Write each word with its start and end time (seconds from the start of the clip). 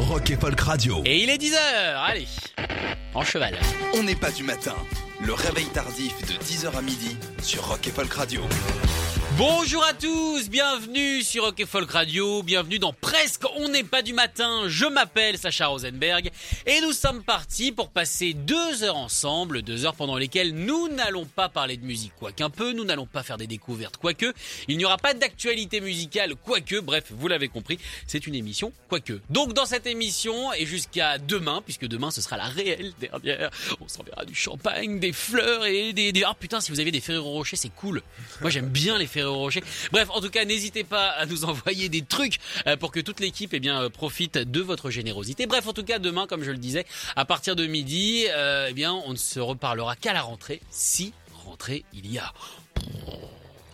Rock 0.00 0.30
et 0.30 0.36
Folk 0.36 0.60
Radio. 0.60 1.02
Et 1.04 1.22
il 1.22 1.30
est 1.30 1.42
10h, 1.42 1.56
allez, 2.06 2.26
en 3.14 3.22
cheval. 3.24 3.58
On 3.94 4.02
n'est 4.04 4.14
pas 4.14 4.30
du 4.30 4.44
matin. 4.44 4.74
Le 5.24 5.32
réveil 5.32 5.66
tardif 5.66 6.14
de 6.22 6.34
10h 6.34 6.76
à 6.76 6.82
midi 6.82 7.16
sur 7.42 7.66
Rock 7.66 7.86
et 7.88 7.90
Folk 7.90 8.12
Radio. 8.12 8.42
Bonjour 9.38 9.84
à 9.84 9.92
tous, 9.92 10.50
bienvenue 10.50 11.22
sur 11.22 11.44
Rock 11.44 11.60
et 11.60 11.64
Folk 11.64 11.92
Radio, 11.92 12.42
bienvenue 12.42 12.80
dans 12.80 12.92
Presque 12.92 13.44
On 13.54 13.68
n'est 13.68 13.84
pas 13.84 14.02
du 14.02 14.12
matin. 14.12 14.62
Je 14.66 14.84
m'appelle 14.84 15.38
Sacha 15.38 15.68
Rosenberg 15.68 16.32
et 16.66 16.80
nous 16.80 16.90
sommes 16.90 17.22
partis 17.22 17.70
pour 17.70 17.90
passer 17.90 18.34
deux 18.34 18.82
heures 18.82 18.96
ensemble, 18.96 19.62
deux 19.62 19.86
heures 19.86 19.94
pendant 19.94 20.16
lesquelles 20.16 20.52
nous 20.52 20.88
n'allons 20.88 21.24
pas 21.24 21.48
parler 21.48 21.76
de 21.76 21.84
musique, 21.84 22.10
quoique 22.18 22.42
un 22.42 22.50
peu, 22.50 22.72
nous 22.72 22.84
n'allons 22.84 23.06
pas 23.06 23.22
faire 23.22 23.36
des 23.36 23.46
découvertes, 23.46 23.96
quoique, 23.96 24.32
il 24.66 24.76
n'y 24.76 24.84
aura 24.84 24.96
pas 24.96 25.14
d'actualité 25.14 25.80
musicale, 25.80 26.34
quoique, 26.34 26.80
bref, 26.80 27.04
vous 27.10 27.28
l'avez 27.28 27.46
compris, 27.46 27.78
c'est 28.08 28.26
une 28.26 28.34
émission, 28.34 28.72
quoique. 28.88 29.20
Donc 29.30 29.52
dans 29.52 29.66
cette 29.66 29.86
émission 29.86 30.52
et 30.54 30.66
jusqu'à 30.66 31.18
demain, 31.18 31.62
puisque 31.64 31.86
demain 31.86 32.10
ce 32.10 32.20
sera 32.20 32.38
la 32.38 32.46
réelle 32.46 32.92
dernière, 33.00 33.52
on 33.80 33.86
s'enverra 33.86 34.24
du 34.24 34.34
champagne, 34.34 34.98
des 34.98 35.12
fleurs 35.12 35.64
et 35.64 35.92
des, 35.92 36.10
des... 36.10 36.24
Ah 36.24 36.34
putain, 36.34 36.60
si 36.60 36.72
vous 36.72 36.80
avez 36.80 36.90
des 36.90 37.00
Ferrero 37.00 37.30
Rocher, 37.30 37.54
c'est 37.54 37.72
cool. 37.72 38.02
Moi 38.40 38.50
j'aime 38.50 38.66
bien 38.66 38.98
les 38.98 39.06
Ferrero 39.06 39.27
Bref, 39.92 40.08
en 40.10 40.20
tout 40.20 40.30
cas, 40.30 40.44
n'hésitez 40.44 40.84
pas 40.84 41.08
à 41.08 41.26
nous 41.26 41.44
envoyer 41.44 41.88
des 41.88 42.02
trucs 42.02 42.38
euh, 42.66 42.76
pour 42.76 42.90
que 42.90 43.00
toute 43.00 43.20
l'équipe 43.20 43.52
eh 43.54 43.60
euh, 43.68 43.88
profite 43.88 44.38
de 44.38 44.60
votre 44.60 44.90
générosité. 44.90 45.46
Bref, 45.46 45.66
en 45.66 45.72
tout 45.72 45.84
cas, 45.84 45.98
demain, 45.98 46.26
comme 46.26 46.44
je 46.44 46.50
le 46.50 46.58
disais, 46.58 46.86
à 47.16 47.24
partir 47.24 47.56
de 47.56 47.66
midi, 47.66 48.26
euh, 48.30 48.68
eh 48.70 48.72
bien, 48.72 48.92
on 48.92 49.12
ne 49.12 49.16
se 49.16 49.40
reparlera 49.40 49.96
qu'à 49.96 50.12
la 50.12 50.22
rentrée, 50.22 50.60
si 50.70 51.12
rentrée 51.44 51.84
il 51.92 52.10
y 52.10 52.18
a. 52.18 52.32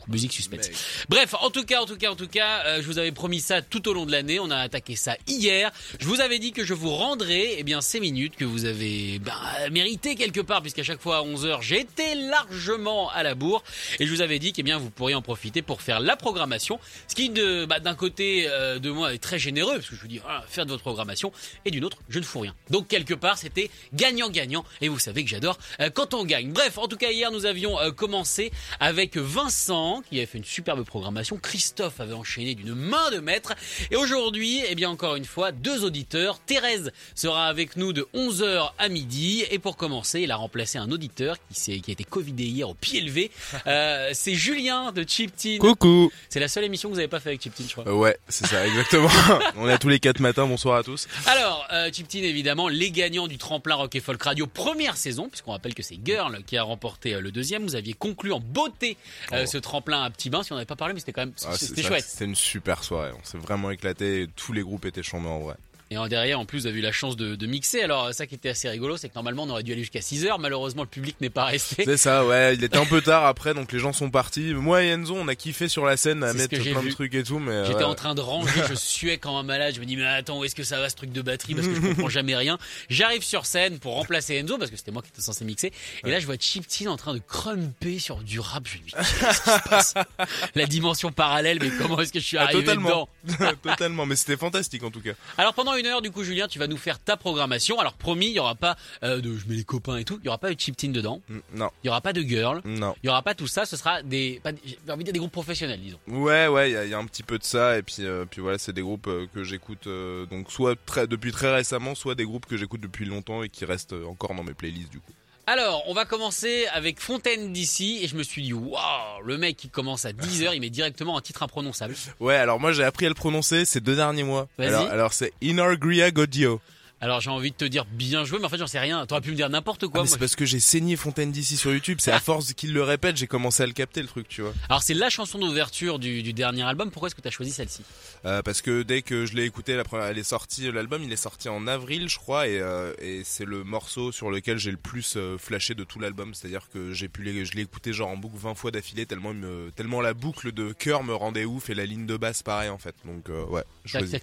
Musique 0.09 0.33
suspense. 0.33 0.71
Bref, 1.09 1.35
en 1.41 1.51
tout 1.51 1.65
cas, 1.65 1.81
en 1.81 1.87
tout 1.87 1.97
cas, 1.97 2.11
en 2.11 2.17
tout 2.17 2.29
cas, 2.29 2.65
euh, 2.67 2.83
je 2.83 2.87
vous 2.87 2.99
avais 2.99 3.13
promis 3.13 3.41
ça 3.41 3.63
tout 3.63 3.89
au 3.89 3.95
long 3.95 4.05
de 4.07 4.13
l'année. 4.13 4.39
On 4.39 4.51
a 4.51 4.59
attaqué 4.59 4.97
ça 4.97 5.17
hier. 5.27 5.71
Je 5.99 6.07
vous 6.07 6.21
avais 6.21 6.39
dit 6.39 6.53
que 6.53 6.65
je 6.65 6.75
vous 6.75 6.91
rendrais, 6.91 7.57
eh 7.59 7.63
bien, 7.63 7.81
ces 7.81 8.01
minutes 8.01 8.37
que 8.37 8.45
vous 8.45 8.65
avez 8.67 9.19
ben, 9.19 9.33
mérité 9.71 10.15
quelque 10.15 10.41
part, 10.41 10.61
puisqu'à 10.61 10.83
chaque 10.83 11.01
fois 11.01 11.19
à 11.19 11.23
11 11.23 11.47
h 11.47 11.63
j'étais 11.63 12.15
largement 12.15 13.11
à 13.11 13.23
la 13.23 13.35
bourre. 13.35 13.65
Et 13.99 14.07
je 14.07 14.13
vous 14.13 14.21
avais 14.21 14.39
dit 14.39 14.53
qu'eh 14.53 14.63
bien, 14.63 14.79
vous 14.79 14.91
pourriez 14.91 15.15
en 15.15 15.23
profiter 15.23 15.63
pour 15.63 15.81
faire 15.81 16.01
la 16.01 16.17
programmation. 16.17 16.81
Ce 17.09 17.15
qui, 17.15 17.31
de, 17.31 17.65
bah, 17.65 17.81
d'un 17.81 17.95
côté 17.95 18.47
euh, 18.49 18.79
de 18.79 18.91
moi, 18.91 19.15
est 19.15 19.19
très 19.19 19.39
généreux, 19.39 19.75
parce 19.75 19.89
que 19.89 19.97
je 19.97 20.01
vous 20.01 20.09
dis, 20.09 20.19
voilà, 20.19 20.45
faire 20.49 20.67
de 20.67 20.71
votre 20.71 20.83
programmation, 20.83 21.33
et 21.65 21.71
d'une 21.71 21.85
autre, 21.85 21.99
je 22.09 22.19
ne 22.19 22.25
fous 22.25 22.41
rien. 22.41 22.55
Donc, 22.71 22.89
quelque 22.89 23.15
part, 23.15 23.39
c'était 23.39 23.71
gagnant-gagnant. 23.95 24.65
Et 24.81 24.89
vous 24.89 24.99
savez 24.99 25.25
que 25.25 25.31
j'adore 25.31 25.59
euh, 25.81 25.91
quand 25.91 26.15
on 26.15 26.25
gagne. 26.25 26.53
Bref, 26.53 26.79
en 26.79 26.89
tout 26.89 26.97
cas, 26.97 27.11
hier, 27.11 27.31
nous 27.31 27.47
avions 27.47 27.79
euh, 27.81 27.91
commencé 27.91 28.53
avec 28.81 29.17
Vincent 29.17 29.94
qui 30.03 30.17
avait 30.19 30.27
fait 30.27 30.39
une 30.39 30.45
superbe 30.45 30.83
programmation. 30.85 31.37
Christophe 31.39 32.01
avait 32.01 32.13
enchaîné 32.15 32.55
d'une 32.55 32.75
main 32.75 33.11
de 33.11 33.19
maître. 33.19 33.55
Et 33.91 33.97
aujourd'hui, 33.97 34.63
eh 34.69 34.75
bien 34.75 34.91
encore 34.91 35.17
une 35.17 35.25
fois, 35.25 35.53
deux 35.53 35.85
auditeurs. 35.85 36.39
Thérèse 36.41 36.93
sera 37.15 37.47
avec 37.47 37.77
nous 37.77 37.93
de 37.93 38.07
11h 38.15 38.73
à 38.79 38.89
midi. 38.89 39.45
Et 39.51 39.59
pour 39.59 39.77
commencer, 39.77 40.21
il 40.23 40.31
a 40.31 40.37
remplacé 40.37 40.79
un 40.79 40.91
auditeur 40.91 41.37
qui, 41.53 41.81
qui 41.81 41.91
a 41.91 41.93
été 41.93 42.05
covidé 42.05 42.45
hier 42.45 42.69
au 42.69 42.75
pied 42.75 43.01
levé. 43.01 43.31
Euh, 43.67 44.11
c'est 44.13 44.35
Julien 44.35 44.93
de 44.93 45.05
Chiptin. 45.09 45.57
Coucou 45.59 46.11
C'est 46.29 46.41
la 46.41 46.49
seule 46.49 46.65
émission 46.65 46.89
que 46.91 46.95
vous 46.95 46.99
n'avez 46.99 47.09
pas 47.09 47.21
fait 47.21 47.31
avec 47.31 47.43
Chiptin, 47.43 47.65
je 47.67 47.73
crois. 47.73 47.89
Euh, 47.89 47.93
Ouais, 47.95 48.19
c'est 48.29 48.47
ça, 48.47 48.67
exactement. 48.67 49.09
On 49.57 49.69
est 49.69 49.73
à 49.73 49.79
tous 49.79 49.89
les 49.89 50.01
quatre 50.01 50.21
matins, 50.21 50.47
bonsoir 50.47 50.77
à 50.77 50.83
tous. 50.83 51.07
Alors, 51.27 51.67
euh, 51.73 51.91
Chiptin, 51.93 52.19
évidemment, 52.19 52.69
les 52.69 52.91
gagnants 52.91 53.27
du 53.29 53.39
tremplin 53.39 53.77
Rock 53.77 53.95
et 53.95 54.01
Folk 54.01 54.23
Radio 54.23 54.47
première 54.47 54.97
saison, 54.97 55.29
puisqu'on 55.29 55.53
rappelle 55.53 55.73
que 55.75 55.83
c'est 55.83 55.99
Girl 56.05 56.43
qui 56.47 56.57
a 56.59 56.63
remporté 56.63 57.15
euh, 57.15 57.21
le 57.21 57.31
deuxième. 57.33 57.63
Vous 57.63 57.77
aviez 57.77 57.95
conclu 57.95 58.33
en 58.33 58.41
beauté 58.41 58.97
euh, 59.33 59.43
Oh. 59.45 59.47
ce 59.47 59.59
tremplin 59.59 59.84
à 59.93 60.11
petit 60.11 60.31
bain, 60.31 60.43
si 60.43 60.53
on 60.53 60.57
n'avait 60.57 60.67
pas 60.67 60.77
parlé, 60.77 60.95
mais 60.95 61.01
c'était 61.01 61.13
quand 61.13 61.23
même 61.23 61.35
Ah, 61.47 61.57
c'était 61.57 61.83
chouette. 61.83 62.05
C'était 62.05 62.25
une 62.25 62.35
super 62.35 62.83
soirée, 62.83 63.13
on 63.19 63.25
s'est 63.25 63.39
vraiment 63.39 63.71
éclaté, 63.71 64.29
tous 64.35 64.53
les 64.53 64.63
groupes 64.63 64.85
étaient 64.87 65.03
chambés 65.03 65.29
en 65.29 65.41
vrai. 65.41 65.57
Et 65.95 65.97
en 65.97 66.09
derrière, 66.09 66.41
en 66.41 66.45
plus, 66.45 66.63
vous 66.63 66.67
avez 66.67 66.81
eu 66.81 66.83
la 66.83 66.91
chance 66.91 67.15
de, 67.15 67.37
de 67.37 67.47
mixer. 67.47 67.83
Alors, 67.83 68.13
ça 68.13 68.27
qui 68.27 68.35
était 68.35 68.49
assez 68.49 68.69
rigolo, 68.69 68.97
c'est 68.97 69.09
que 69.09 69.15
normalement, 69.15 69.45
on 69.45 69.51
aurait 69.51 69.63
dû 69.63 69.71
aller 69.71 69.83
jusqu'à 69.83 70.01
6 70.01 70.27
heures. 70.27 70.41
Malheureusement, 70.41 70.83
le 70.83 70.89
public 70.89 71.15
n'est 71.21 71.31
pas 71.31 71.45
resté. 71.45 71.85
C'est 71.85 71.97
ça, 71.97 72.27
ouais, 72.27 72.57
il 72.57 72.65
était 72.65 72.79
un 72.79 72.85
peu 72.85 73.01
tard 73.01 73.25
après, 73.27 73.55
donc 73.55 73.71
les 73.71 73.79
gens 73.79 73.93
sont 73.93 74.11
partis. 74.11 74.55
Moi 74.55 74.83
et 74.83 74.89
Enzo, 74.89 75.15
on 75.15 75.29
a 75.29 75.37
kiffé 75.37 75.69
sur 75.69 75.87
la 75.87 75.97
scène 75.97 76.25
à 76.25 76.33
mettre 76.33 76.61
plein 76.61 76.81
vu. 76.81 76.89
de 76.89 76.95
trucs 76.95 77.15
et 77.15 77.23
tout, 77.23 77.39
mais... 77.39 77.65
J'étais 77.67 77.79
ouais. 77.79 77.85
en 77.85 77.95
train 77.95 78.17
de 78.17 78.21
ranger, 78.21 78.63
je 78.69 78.75
suais 78.75 79.19
comme 79.19 79.37
un 79.37 79.45
malade. 79.45 79.77
Je 79.77 79.81
me 79.81 79.85
dis, 79.85 79.97
mais 79.97 80.05
attends, 80.05 80.41
où 80.41 80.45
est-ce 80.45 80.57
que 80.57 80.65
ça 80.65 80.81
va 80.81 80.89
ce 80.89 80.97
truc 80.97 81.13
de 81.13 81.23
batterie? 81.23 81.55
Parce 81.55 81.69
que 81.69 81.75
je 81.77 81.81
comprends 81.81 82.09
jamais 82.09 82.35
rien. 82.35 82.59
J'arrive 82.91 83.23
sur 83.23 83.47
scène 83.47 83.79
pour 83.79 83.95
remplacer 83.95 84.35
Enzo, 84.35 84.59
parce 84.59 84.73
que 84.73 84.77
c'était 84.77 84.91
moi 84.91 85.01
qui 85.01 85.11
étais 85.11 85.23
censé 85.23 85.45
mixer. 85.45 85.73
Et 86.05 86.11
là, 86.11 86.19
je 86.19 86.27
vois 86.27 86.35
Chiptin 86.41 86.89
en 86.89 86.97
train 86.97 87.15
de 87.15 87.21
crumper 87.21 88.01
sur 88.01 88.17
du 88.17 88.41
rap. 88.41 88.67
Je 88.67 88.79
me 88.79 88.83
dis, 88.83 88.91
qu'est-ce 88.91 89.45
qui 89.45 89.51
se 89.63 89.69
passe? 89.69 89.95
La 90.57 90.67
dimension 90.67 91.13
parallèle, 91.13 91.59
mais 91.61 91.71
comment 91.79 92.01
est-ce 92.01 92.13
que 92.13 92.19
je 92.19 92.25
suis 92.25 92.37
Ah, 92.37 92.47
arrivé 92.47 92.65
totalement, 92.65 93.09
dedans? 93.23 93.53
Totalement, 93.63 94.07
mais 94.07 94.17
c'était 94.17 94.37
fantastique 94.37 94.83
en 94.83 94.91
tout 94.91 95.01
cas. 95.01 95.13
Alors 95.39 95.55
pendant 95.55 95.75
une 95.77 95.84
heure, 95.87 96.03
du 96.03 96.11
coup, 96.11 96.25
Julien, 96.25 96.49
tu 96.49 96.59
vas 96.59 96.67
nous 96.67 96.77
faire 96.77 96.99
ta 96.99 97.17
programmation. 97.17 97.79
Alors 97.81 97.95
promis, 97.95 98.27
il 98.27 98.33
y 98.33 98.39
aura 98.39 98.55
pas 98.55 98.77
euh, 99.03 99.21
de 99.21 99.37
je 99.37 99.47
mets 99.49 99.55
les 99.57 99.65
copains 99.65 99.97
et 99.97 100.05
tout. 100.05 100.19
Il 100.23 100.27
y 100.27 100.29
aura 100.29 100.39
pas 100.39 100.53
de 100.53 100.59
Chiptin 100.61 100.89
dedans. 100.91 101.21
Mm, 101.29 101.39
Non, 101.55 101.71
Il 101.83 101.87
y 101.87 101.91
aura 101.91 102.01
pas 102.01 102.13
de 102.13 102.23
girl. 102.23 102.61
non. 102.65 102.95
Il 103.03 103.07
y 103.07 103.11
aura 103.11 103.23
pas 103.23 103.35
tout 103.35 103.47
ça. 103.47 103.67
Ce 103.67 103.77
sera 103.77 104.03
des, 104.03 104.41
pas, 104.43 104.53
des- 104.53 104.61
j'ai 104.67 104.93
envie 104.93 104.99
de 105.01 105.05
dire 105.05 105.13
des 105.13 105.19
groupes 105.19 105.33
professionnels, 105.33 105.81
disons. 105.81 105.99
Ouais, 106.09 106.47
ouais, 106.49 106.71
il 106.71 106.73
y, 106.75 106.77
a- 106.77 106.85
il 106.85 106.91
y 106.91 106.95
a 106.95 106.99
un 106.99 107.07
petit 107.07 107.23
peu 107.23 107.39
de 107.39 107.45
ça, 107.45 107.79
et 107.79 107.83
puis, 107.83 107.97
euh, 108.01 108.25
puis 108.31 108.41
voilà, 108.41 108.59
c'est 108.59 108.73
des 108.73 108.83
groupes 108.83 109.07
euh, 109.09 109.27
que 109.35 109.45
j'écoute, 109.45 109.89
donc 110.31 110.51
soit 110.51 110.77
très, 110.87 111.07
depuis 111.07 111.33
très 111.33 111.55
récemment, 111.55 111.95
soit 111.95 112.15
des 112.15 112.25
groupes 112.25 112.47
que 112.47 112.57
j'écoute 112.57 112.81
depuis 112.81 113.05
longtemps 113.05 113.43
et 113.43 113.49
qui 113.49 113.65
restent 113.65 113.95
encore 114.07 114.35
dans 114.35 114.45
mes 114.45 114.55
playlists 114.55 114.91
du 114.91 115.01
coup. 115.01 115.13
Alors, 115.47 115.85
on 115.89 115.95
va 115.95 116.07
commencer 116.07 116.67
avec 116.73 117.01
Fontaine 117.01 117.53
d'ici 117.53 118.01
et 118.03 118.09
je 118.09 118.17
me 118.17 118.23
suis 118.23 118.43
dit 118.43 118.55
waouh, 118.55 119.23
le 119.25 119.37
mec 119.37 119.57
qui 119.57 119.69
commence 119.69 120.07
à 120.07 120.13
10h, 120.13 120.55
il 120.55 120.61
met 120.61 120.71
directement 120.71 121.19
un 121.19 121.21
titre 121.21 121.43
imprononçable. 121.43 121.95
Ouais, 122.19 122.37
alors 122.37 122.59
moi 122.61 122.73
j'ai 122.73 122.83
appris 122.85 123.05
à 123.05 123.11
le 123.11 123.15
prononcer 123.15 123.67
ces 123.67 123.81
deux 123.81 123.97
derniers 123.97 124.23
mois. 124.23 124.49
Vas-y. 124.57 124.69
Alors, 124.69 124.91
alors 124.91 125.13
c'est 125.13 125.33
Inorgria 125.43 126.11
Godio. 126.11 126.61
Alors, 127.05 127.21
j'ai 127.21 127.29
envie 127.29 127.51
de 127.51 127.57
te 127.57 127.67
dire 127.67 127.85
bien 127.85 128.25
joué, 128.25 128.39
mais 128.39 128.47
en 128.47 128.49
fait, 128.49 128.57
j'en 128.57 128.67
sais 128.67 128.79
rien. 128.79 129.05
T'aurais 129.05 129.21
pu 129.21 129.31
me 129.31 129.37
dire 129.37 129.51
n'importe 129.51 129.85
Ah, 129.85 129.89
quoi. 129.89 130.01
moi. 130.01 130.07
c'est 130.09 130.19
parce 130.19 130.35
que 130.37 130.47
j'ai 130.47 130.59
saigné 130.59 130.97
Fontaine 130.97 131.31
d'ici 131.33 131.59
sur 131.59 131.71
YouTube. 131.71 131.99
C'est 132.01 132.11
à 132.13 132.19
force 132.19 132.55
qu'il 132.55 132.73
le 132.73 132.83
répète, 132.83 133.19
j'ai 133.19 133.27
commencé 133.27 133.63
à 133.63 133.67
le 133.67 133.73
capter 133.75 134.01
le 134.01 134.09
truc, 134.09 134.27
tu 134.27 134.41
vois. 134.41 134.55
Alors, 134.71 134.83
c'est 134.83 134.95
la 134.95 135.11
chanson 135.11 135.39
d'ouverture 135.39 135.99
du, 135.99 136.23
du 136.23 136.33
dernier 136.33 136.63
album. 136.63 136.91
Pourquoi 136.91 137.09
est-ce 137.09 137.15
que 137.15 137.21
t'as 137.21 137.31
choisi 137.31 137.53
celle-ci 137.53 137.83
Euh, 138.25 138.41
parce 138.41 138.63
que 138.63 138.83
dès 138.83 139.03
que 139.03 139.27
je 139.27 139.35
l'ai 139.35 139.45
écouté, 139.45 139.77
la 139.77 139.85
première, 139.85 140.07
elle 140.07 140.17
est 140.17 140.23
sortie, 140.23 140.73
l'album 140.73 141.03
il 141.03 141.13
est 141.13 141.17
sorti 141.17 141.51
en 141.51 141.67
avril, 141.67 142.09
je 142.09 142.17
crois, 142.17 142.49
et, 142.49 142.59
euh, 142.59 142.95
et 143.01 143.21
c'est 143.23 143.45
le 143.45 143.65
morceau 143.65 144.11
sur 144.11 144.31
lequel 144.31 144.57
j'ai 144.59 144.71
le 144.71 144.79
plus 144.79 145.15
euh, 145.19 145.37
flashé 145.37 145.75
de 145.75 145.85
tout 145.85 146.01
l'album. 146.01 146.33
C'est-à-dire 146.33 146.71
que 146.73 146.93
j'ai 146.95 147.09
pu, 147.09 147.23
les- 147.23 147.45
je 147.45 147.53
l'ai 147.53 147.63
écouté 147.63 147.93
genre 147.93 148.09
en 148.09 148.17
boucle 148.17 148.39
20 148.39 148.55
fois 148.55 148.71
d'affilée 148.71 149.05
tellement 149.05 149.33
il 149.33 149.39
me, 149.41 149.71
tellement 149.77 150.01
la 150.01 150.15
boucle 150.15 150.53
de 150.53 150.73
cœur 150.73 151.05
me 151.05 151.15
rendait 151.15 151.45
ouf 151.45 151.69
et 151.69 151.75
la 151.75 151.85
ligne 151.85 152.07
de 152.07 152.17
basse 152.17 152.43
pareil 152.43 152.71
en 152.71 152.79
fait. 152.79 152.95
Donc 153.05 153.29
ouais. 153.51 153.63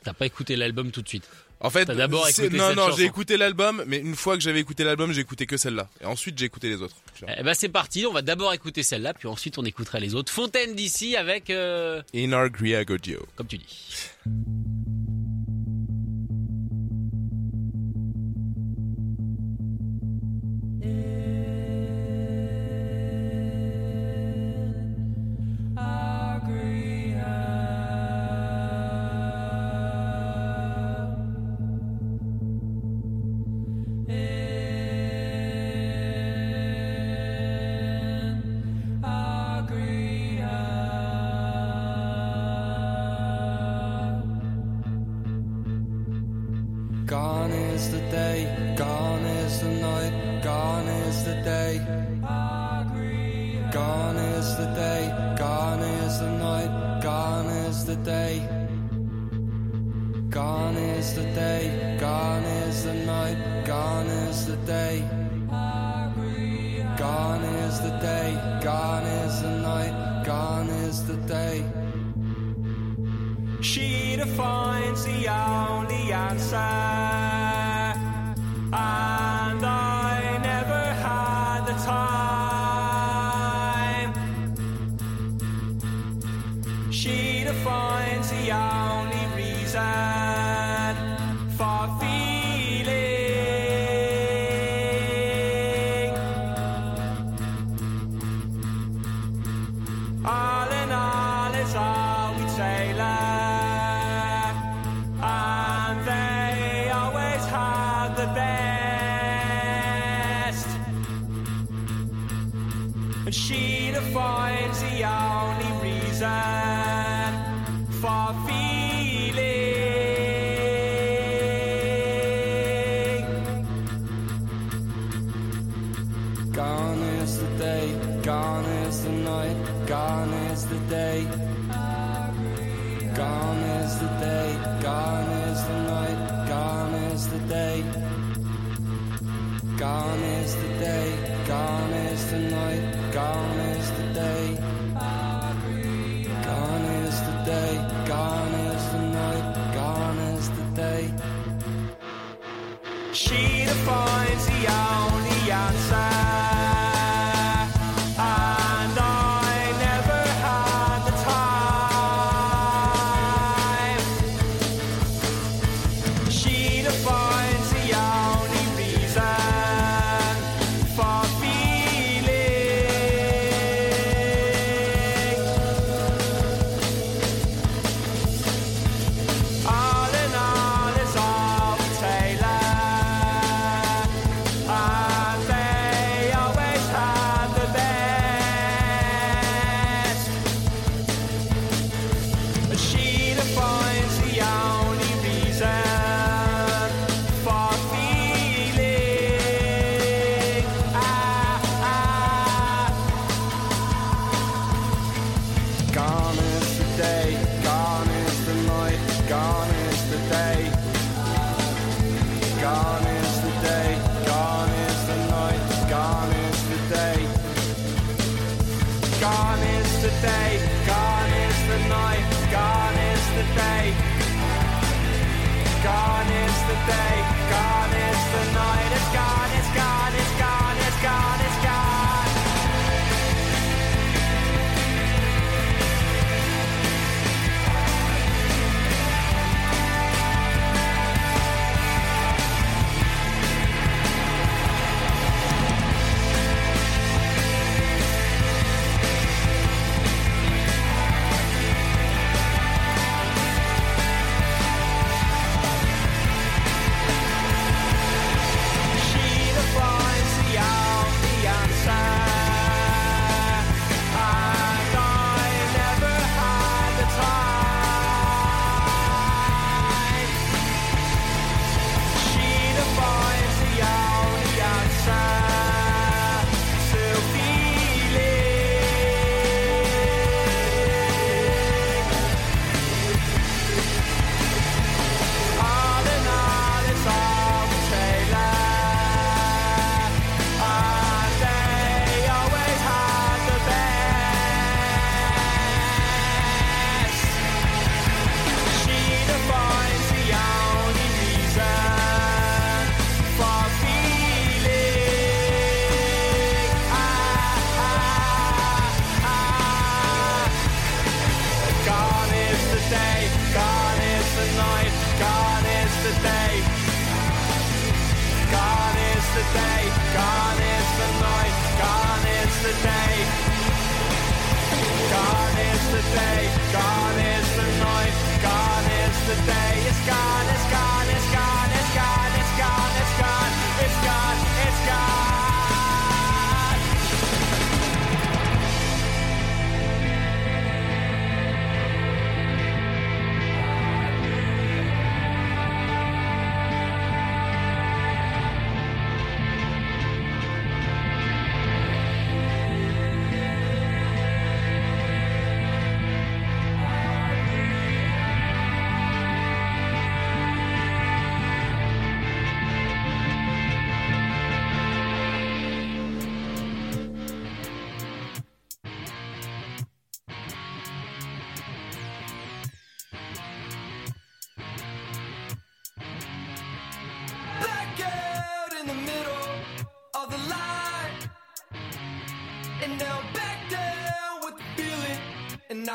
T'as 0.04 0.14
pas 0.14 0.26
écouté 0.26 0.56
l'album 0.56 0.90
tout 0.90 1.04
de 1.04 1.08
suite. 1.08 1.30
En 1.64 1.70
fait, 1.70 1.86
d'abord 1.86 2.28
non 2.52 2.76
non, 2.76 2.92
j'ai 2.98 3.04
écouté 3.06 3.38
l'album, 3.38 3.84
mais 3.86 3.98
une 4.00 4.16
fois 4.16 4.36
que 4.36 4.42
j'avais 4.42 4.60
écouté 4.60 4.84
l'album, 4.84 5.12
j'ai 5.12 5.22
écouté 5.22 5.46
que 5.46 5.58
celle-là. 5.58 5.90
Et 6.02 6.06
ensuite 6.06 6.38
j'ai 6.38 6.46
écouté 6.46 6.70
les 6.70 6.82
autres. 6.82 6.96
Eh 7.38 7.44
ben, 7.44 7.54
c'est 7.54 7.70
parti. 7.70 8.06
On 8.06 8.14
va 8.14 8.24
d'abord 8.24 8.52
écouter 8.54 8.82
celle-là, 8.82 9.14
puis 9.14 9.28
ensuite 9.28 9.58
on 9.60 9.64
écoutera 9.64 10.00
les 10.00 10.16
autres. 10.16 10.32
Fontaine 10.32 10.76
d'ici 10.76 11.16
avec, 11.16 11.50
euh, 11.50 12.02
Inorgria 12.14 12.84
Godio. 12.84 13.26
comme 13.36 13.48
tu 13.48 13.60
dis. 13.60 13.68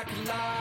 like 0.06 0.16
a 0.18 0.28
lie. 0.28 0.55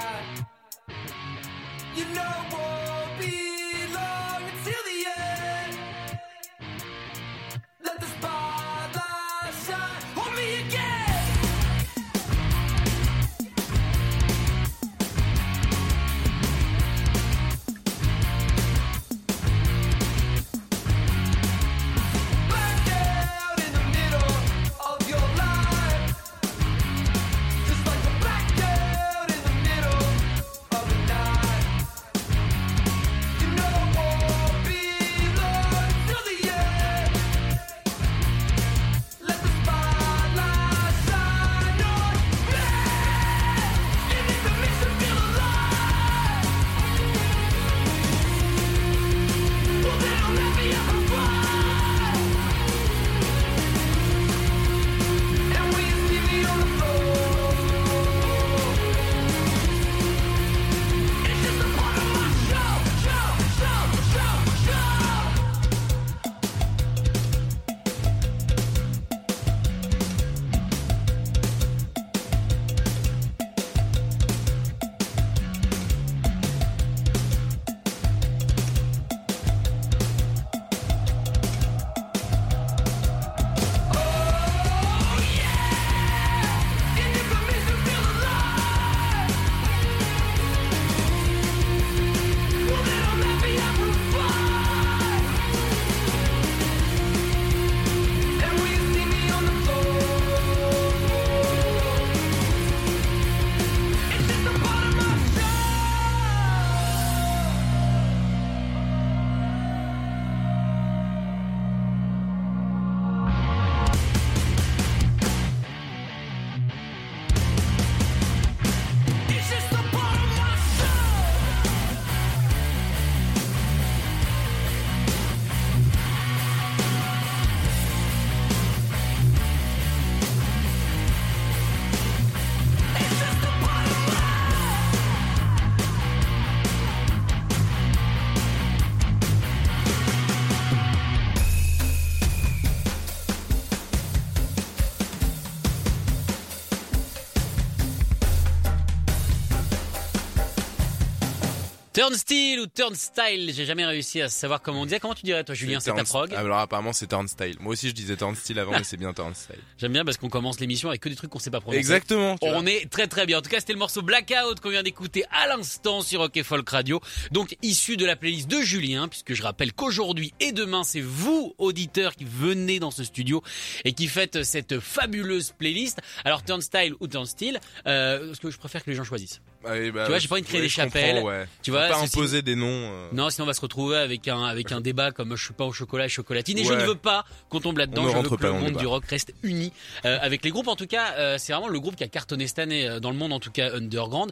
Turnstile 151.96 152.60
ou 152.60 152.68
Turnstile, 152.68 153.54
j'ai 153.56 153.66
jamais 153.66 153.86
réussi 153.86 154.22
à 154.22 154.28
savoir 154.28 154.62
comment 154.62 154.82
on 154.82 154.86
disait. 154.86 155.00
Comment 155.00 155.14
tu 155.14 155.24
dirais 155.24 155.46
toi 155.46 155.56
Julien, 155.56 155.80
c'est 155.80 155.94
ta 155.94 156.04
prog 156.04 156.34
Alors 156.34 156.58
apparemment 156.58 156.92
c'est 156.92 157.08
Turnstyle. 157.08 157.56
Moi 157.62 157.72
aussi 157.72 157.88
je 157.88 157.94
disais 157.94 158.18
Turnstyle 158.18 158.60
avant 158.60 158.72
mais 158.78 158.84
c'est 158.84 158.98
bien 158.98 159.14
Turnstyle. 159.14 159.56
J'aime 159.78 159.94
bien 159.94 160.04
parce 160.04 160.18
qu'on 160.18 160.28
commence 160.28 160.60
l'émission 160.60 160.90
avec 160.90 161.00
que 161.00 161.08
des 161.08 161.16
trucs 161.16 161.30
qu'on 161.30 161.40
sait 161.40 161.52
pas 161.52 161.62
prononcer. 161.62 161.80
Exactement. 161.80 162.36
vois. 162.42 162.52
On 162.52 162.66
est 162.66 162.92
très 162.92 163.08
très 163.08 163.26
bien. 163.26 163.38
En 163.38 163.42
tout 163.42 163.50
cas, 163.50 163.62
c'était 163.62 163.72
le 163.72 163.80
morceau 163.80 164.02
Blackout 164.02 164.60
qu'on 164.60 164.72
vient 164.72 164.84
d'écouter 164.84 165.24
à 165.32 165.48
l'instant 165.48 166.02
sur 166.02 166.20
Rock 166.20 166.38
Folk 166.44 166.70
Radio. 166.70 167.00
Donc 167.32 167.56
issu 167.62 167.96
de 167.96 168.06
la 168.06 168.18
playlist 168.18 168.50
de 168.50 168.60
Julien, 168.60 169.08
puisque 169.08 169.34
je 169.34 169.44
rappelle 169.44 169.72
qu'aujourd'hui 169.72 170.34
et 170.42 170.52
demain, 170.52 170.84
c'est 170.84 171.00
vous, 171.00 171.54
auditeurs, 171.58 172.18
qui 172.18 172.26
venez 172.26 172.80
dans 172.80 172.92
ce 172.92 173.06
studio 173.06 173.42
et 173.86 173.94
qui 173.94 174.08
faites 174.08 174.44
cette 174.44 174.82
fabuleuse 174.82 175.54
playlist. 175.58 176.02
Alors 176.26 176.44
Turnstile 176.44 176.94
ou 177.00 177.08
Turnstile, 177.08 177.62
euh, 177.88 178.28
parce 178.28 178.40
que 178.40 178.52
je 178.52 178.58
préfère 178.58 178.84
que 178.84 178.90
les 178.90 178.98
gens 178.98 179.06
choisissent. 179.06 179.40
Allez, 179.66 179.92
bah, 179.92 180.04
Tu 180.06 180.10
vois, 180.12 180.20
j'ai 180.20 180.28
pas 180.28 180.36
envie 180.36 180.42
de 180.44 180.48
créer 180.48 180.62
des 180.62 180.70
je 180.70 180.74
chapelles. 180.74 181.24
Ouais. 181.24 181.46
Tu 181.62 181.72
vois, 181.72 181.88
pas 181.88 182.00
imposer 182.02 182.42
des 182.42 182.56
noms. 182.56 182.68
euh. 182.70 183.08
Non, 183.14 183.30
sinon 183.30 183.46
on 183.46 183.48
va 183.48 183.54
se 183.54 183.62
retrouver 183.62 183.98
avec 183.98 184.28
un 184.28 184.44
avec 184.44 184.72
un 184.72 184.82
débat 184.82 185.12
comme 185.12 185.36
je 185.36 185.44
suis 185.46 185.54
pas 185.54 185.66
au 185.66 185.72
chocolat 185.74 186.06
et 186.06 186.10
chocolatine. 186.10 186.58
Et 186.60 186.64
je 186.64 186.74
ne 186.74 186.84
veux 186.86 186.96
pas 186.96 187.26
qu'on 187.50 187.60
tombe 187.60 187.78
là-dedans. 187.78 188.02
On 188.04 188.06
ne 188.06 188.10
Je 188.10 188.14
veux 188.14 188.20
rentre 188.22 188.36
que 188.38 188.42
pas 188.42 188.48
le 188.52 188.60
monde 188.60 188.78
du 188.78 188.86
rock 188.86 189.06
reste 189.06 189.34
uni 189.44 189.72
Euh, 190.06 190.18
avec 190.22 190.44
les 190.44 190.52
groupes. 190.52 190.68
En 190.68 190.76
tout 190.76 190.88
cas, 190.88 191.14
euh, 191.18 191.38
c'est 191.38 191.54
vraiment 191.54 191.68
le 191.70 191.80
groupe 191.80 191.96
qui 191.96 192.04
a 192.04 192.08
cartonné 192.08 192.48
cette 192.48 192.60
année 192.60 193.00
dans 193.02 193.12
le 193.12 193.18
monde, 193.18 193.34
en 193.34 193.40
tout 193.40 193.52
cas 193.52 193.72
underground. 193.74 194.32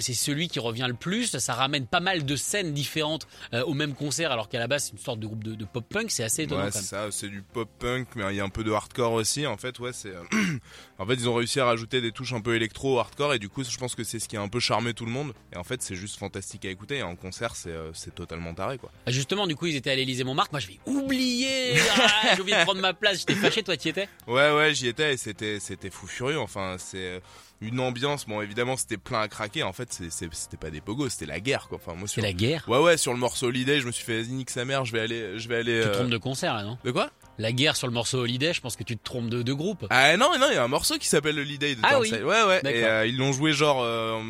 C'est 0.00 0.14
celui 0.14 0.48
qui 0.48 0.58
revient 0.58 0.86
le 0.88 0.94
plus. 0.94 1.36
Ça 1.38 1.54
ramène 1.54 1.86
pas 1.86 2.00
mal 2.00 2.24
de 2.24 2.36
scènes 2.36 2.72
différentes 2.72 3.26
au 3.52 3.74
même 3.74 3.94
concert, 3.94 4.32
alors 4.32 4.48
qu'à 4.48 4.58
la 4.58 4.66
base 4.66 4.84
c'est 4.84 4.92
une 4.92 4.98
sorte 4.98 5.20
de 5.20 5.26
groupe 5.26 5.44
de, 5.44 5.54
de 5.54 5.64
pop 5.64 5.84
punk. 5.88 6.10
C'est 6.10 6.24
assez 6.24 6.42
étonnant 6.42 6.64
Ouais, 6.64 6.70
quand 6.72 6.80
c'est 6.80 6.96
même. 6.96 7.10
ça, 7.10 7.16
c'est 7.16 7.28
du 7.28 7.42
pop 7.42 7.68
punk, 7.78 8.08
mais 8.16 8.24
il 8.30 8.36
y 8.36 8.40
a 8.40 8.44
un 8.44 8.48
peu 8.48 8.64
de 8.64 8.72
hardcore 8.72 9.12
aussi. 9.12 9.46
En 9.46 9.56
fait, 9.56 9.78
ouais, 9.78 9.92
c'est. 9.92 10.12
en 10.98 11.06
fait, 11.06 11.14
ils 11.14 11.28
ont 11.28 11.34
réussi 11.34 11.60
à 11.60 11.64
rajouter 11.64 12.00
des 12.00 12.12
touches 12.12 12.32
un 12.32 12.40
peu 12.40 12.54
électro, 12.54 12.98
hardcore, 12.98 13.34
et 13.34 13.38
du 13.38 13.48
coup, 13.48 13.64
je 13.64 13.76
pense 13.78 13.94
que 13.94 14.04
c'est 14.04 14.18
ce 14.18 14.28
qui 14.28 14.36
a 14.36 14.40
un 14.40 14.48
peu 14.48 14.60
charmé 14.74 14.92
tout 14.94 15.04
le 15.06 15.10
monde. 15.12 15.32
Et 15.52 15.56
en 15.56 15.64
fait, 15.64 15.82
c'est 15.82 15.94
juste 15.94 16.18
fantastique 16.18 16.64
à 16.64 16.68
écouter. 16.70 16.98
Et 16.98 17.02
en 17.02 17.16
concert, 17.16 17.54
c'est 17.56 17.70
euh, 17.70 17.92
c'est 17.94 18.14
totalement 18.14 18.52
taré, 18.54 18.78
quoi. 18.78 18.90
Ah, 19.06 19.10
Justement, 19.10 19.46
du 19.46 19.54
coup, 19.56 19.66
ils 19.66 19.76
étaient 19.76 19.90
à 19.90 19.94
l'Élysée 19.94 20.24
Montmartre. 20.24 20.52
Moi, 20.52 20.60
je 20.60 20.68
vais 20.68 20.78
oublier. 20.86 21.76
Ah, 21.96 22.34
J'ai 22.34 22.40
oublié 22.42 22.58
de 22.58 22.62
prendre 22.64 22.80
ma 22.80 22.92
place. 22.94 23.18
J'étais 23.20 23.34
fâché. 23.34 23.62
Toi, 23.62 23.76
tu 23.76 23.88
étais? 23.88 24.08
Ouais, 24.26 24.52
ouais, 24.52 24.74
j'y 24.74 24.88
étais 24.88 25.14
et 25.14 25.16
c'était 25.16 25.60
c'était 25.60 25.90
fou 25.90 26.06
furieux. 26.06 26.38
Enfin, 26.40 26.76
c'est 26.78 26.96
euh, 26.98 27.20
une 27.60 27.78
ambiance. 27.80 28.26
Bon, 28.26 28.40
évidemment, 28.42 28.76
c'était 28.76 28.96
plein 28.96 29.20
à 29.20 29.28
craquer. 29.28 29.62
En 29.62 29.72
fait, 29.72 29.92
c'est- 29.92 30.10
c'est- 30.10 30.28
c'était 30.34 30.56
pas 30.56 30.70
des 30.70 30.80
pogos, 30.80 31.08
c'était 31.10 31.26
la 31.26 31.40
guerre, 31.40 31.68
quoi. 31.68 31.78
Enfin, 31.80 31.94
moi, 31.96 32.08
C'est 32.08 32.14
sur. 32.14 32.22
la 32.22 32.32
guerre? 32.32 32.64
Ouais, 32.68 32.78
ouais, 32.78 32.96
sur 32.96 33.12
le 33.12 33.18
morceau 33.18 33.46
Holiday, 33.46 33.80
je 33.80 33.86
me 33.86 33.92
suis 33.92 34.04
fait 34.04 34.22
vas-y, 34.22 34.32
nique 34.32 34.50
sa 34.50 34.64
mère. 34.64 34.84
Je 34.84 34.92
vais 34.92 35.00
aller, 35.00 35.38
je 35.38 35.48
vais 35.48 35.56
aller. 35.56 35.80
Tu 35.82 35.86
te 35.88 35.88
euh, 35.88 35.94
trompes 35.94 36.10
de 36.10 36.18
concert, 36.18 36.54
là, 36.54 36.62
non? 36.64 36.78
De 36.84 36.90
quoi? 36.90 37.10
La 37.38 37.52
guerre 37.52 37.76
sur 37.76 37.86
le 37.86 37.92
morceau 37.92 38.18
Holiday. 38.20 38.52
Je 38.52 38.60
pense 38.60 38.76
que 38.76 38.84
tu 38.84 38.96
te 38.96 39.02
trompes 39.04 39.28
de, 39.28 39.42
de 39.42 39.52
groupe. 39.52 39.86
Ah 39.90 40.16
non, 40.16 40.30
non, 40.38 40.46
il 40.50 40.54
y 40.54 40.58
a 40.58 40.64
un 40.64 40.68
morceau 40.68 40.96
qui 40.98 41.08
s'appelle 41.08 41.38
Holiday 41.38 41.74
de 41.74 41.80
Ah 41.82 41.90
Turnstile. 41.90 42.24
Ouais, 42.24 42.42
ouais. 42.44 42.60
D'accord. 42.62 42.70
Et 42.80 42.84
euh, 42.84 43.06
ils 43.06 43.16
l'ont 43.16 43.32
joué 43.32 43.52
genre 43.52 43.82
euh, 43.82 44.20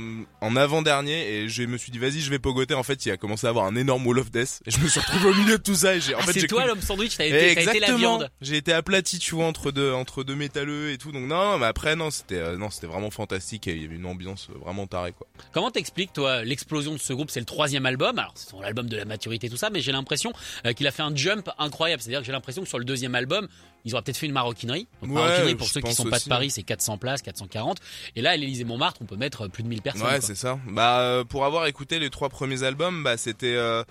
en 0.41 0.57
avant-dernier 0.57 1.29
et 1.29 1.49
je 1.49 1.63
me 1.65 1.77
suis 1.77 1.93
dit 1.93 1.99
vas-y, 1.99 2.21
je 2.21 2.31
vais 2.31 2.39
pogoter. 2.39 2.75
En 2.75 2.83
fait, 2.83 3.05
il 3.07 3.11
a 3.11 3.17
commencé 3.17 3.47
à 3.47 3.51
avoir 3.51 3.67
un 3.67 3.77
énorme 3.77 4.07
wall 4.07 4.19
of 4.19 4.31
death 4.31 4.61
et 4.67 4.71
je 4.71 4.79
me 4.81 4.89
suis 4.89 5.01
retrouvé 5.01 5.31
au 5.31 5.35
milieu 5.35 5.59
de 5.59 5.63
tout 5.63 5.75
ça. 5.75 5.95
Et 5.97 6.01
j'ai, 6.01 6.15
en 6.15 6.19
Ah, 6.21 6.23
fait, 6.27 6.33
c'est 6.35 6.41
j'ai 6.41 6.47
toi 6.47 6.61
cru- 6.63 6.69
l'homme 6.69 6.81
sandwich. 6.81 7.17
T'as 7.17 7.27
été, 7.27 7.55
t'as 7.55 7.71
été 7.75 7.81
la 7.81 7.95
viande. 7.95 8.31
J'ai 8.41 8.57
été 8.57 8.73
aplati, 8.73 9.19
tu 9.19 9.35
vois, 9.35 9.47
entre 9.47 9.71
deux, 9.71 9.93
entre 9.93 10.25
deux 10.25 10.35
métalleux 10.35 10.91
et 10.91 10.99
tout. 10.99 11.13
Donc 11.13 11.25
non, 11.25 11.59
mais 11.59 11.67
après 11.67 11.97
non, 11.97 12.11
c'était, 12.11 12.37
euh, 12.37 12.57
non, 12.57 12.71
c'était 12.71 12.87
vraiment 12.87 13.11
fantastique 13.11 13.67
et 13.69 13.75
il 13.75 13.83
y 13.83 13.85
avait 13.85 13.97
une 13.97 14.07
ambiance 14.07 14.49
vraiment 14.63 14.87
tarée, 14.87 15.13
quoi. 15.13 15.27
Comment 15.53 15.71
t'expliques, 15.71 16.13
toi, 16.13 16.43
l'explosion 16.45 16.93
de 16.93 16.99
ce 16.99 17.13
groupe? 17.13 17.31
C'est 17.31 17.41
le 17.41 17.47
troisième 17.47 17.87
album. 17.87 18.19
Alors, 18.19 18.33
c'est 18.35 18.49
son 18.51 18.63
album 18.63 18.89
de 18.89 18.97
la 18.97 19.05
maturité, 19.05 19.49
tout 19.51 19.57
ça, 19.57 19.71
mais 19.71 19.81
j'ai 19.81 19.93
l'impression 19.93 20.33
qu'il 20.77 20.87
a 20.87 20.91
fait 20.91 21.03
un 21.03 21.15
jump 21.15 21.51
incroyable. 21.59 22.01
C'est-à-dire 22.03 22.21
que 22.21 22.27
j'ai 22.27 22.33
l'impression 22.33 22.63
que 22.63 22.69
sur 22.69 22.79
le 22.79 22.85
deuxième 22.95 23.15
album, 23.15 23.49
ils 23.85 23.95
auraient 23.95 24.03
peut-être 24.03 24.17
fait 24.17 24.27
une 24.27 24.33
maroquinerie. 24.33 24.89
Donc, 25.03 25.11
Ouais, 25.11 25.17
maroquinerie, 25.17 25.55
pour 25.57 25.69
ceux 25.69 25.81
qui 25.81 25.87
pense 25.89 25.97
sont 25.97 26.05
pas 26.05 26.19
de 26.19 26.25
Paris, 26.25 26.47
ouais. 26.47 26.51
c'est 26.51 26.63
400 26.63 26.97
places, 26.99 27.23
440. 27.23 27.79
Et 28.17 28.23
là, 28.23 28.31
à 28.31 28.37
l'Élysée 28.37 28.65
Montmartre, 28.65 29.01
on 29.03 29.05
peut 29.05 29.17
mettre 29.17 29.43
euh, 29.43 29.49
plus 29.49 29.63
de 29.63 29.69
1000 29.69 29.83
personnes. 29.83 30.07
ouais, 30.07 30.21
c'est 30.21 30.35
ça. 30.35 30.59
Bah, 30.69 31.01
euh, 31.01 31.25
pour 31.25 31.45
avoir 31.45 31.67
écouté 31.67 31.99
les 31.99 32.09
trois 32.11 32.29
premiers 32.31 32.63
albums, 32.63 33.03
bah, 33.05 33.17
c'était, 33.17 33.55
euh, 33.55 33.85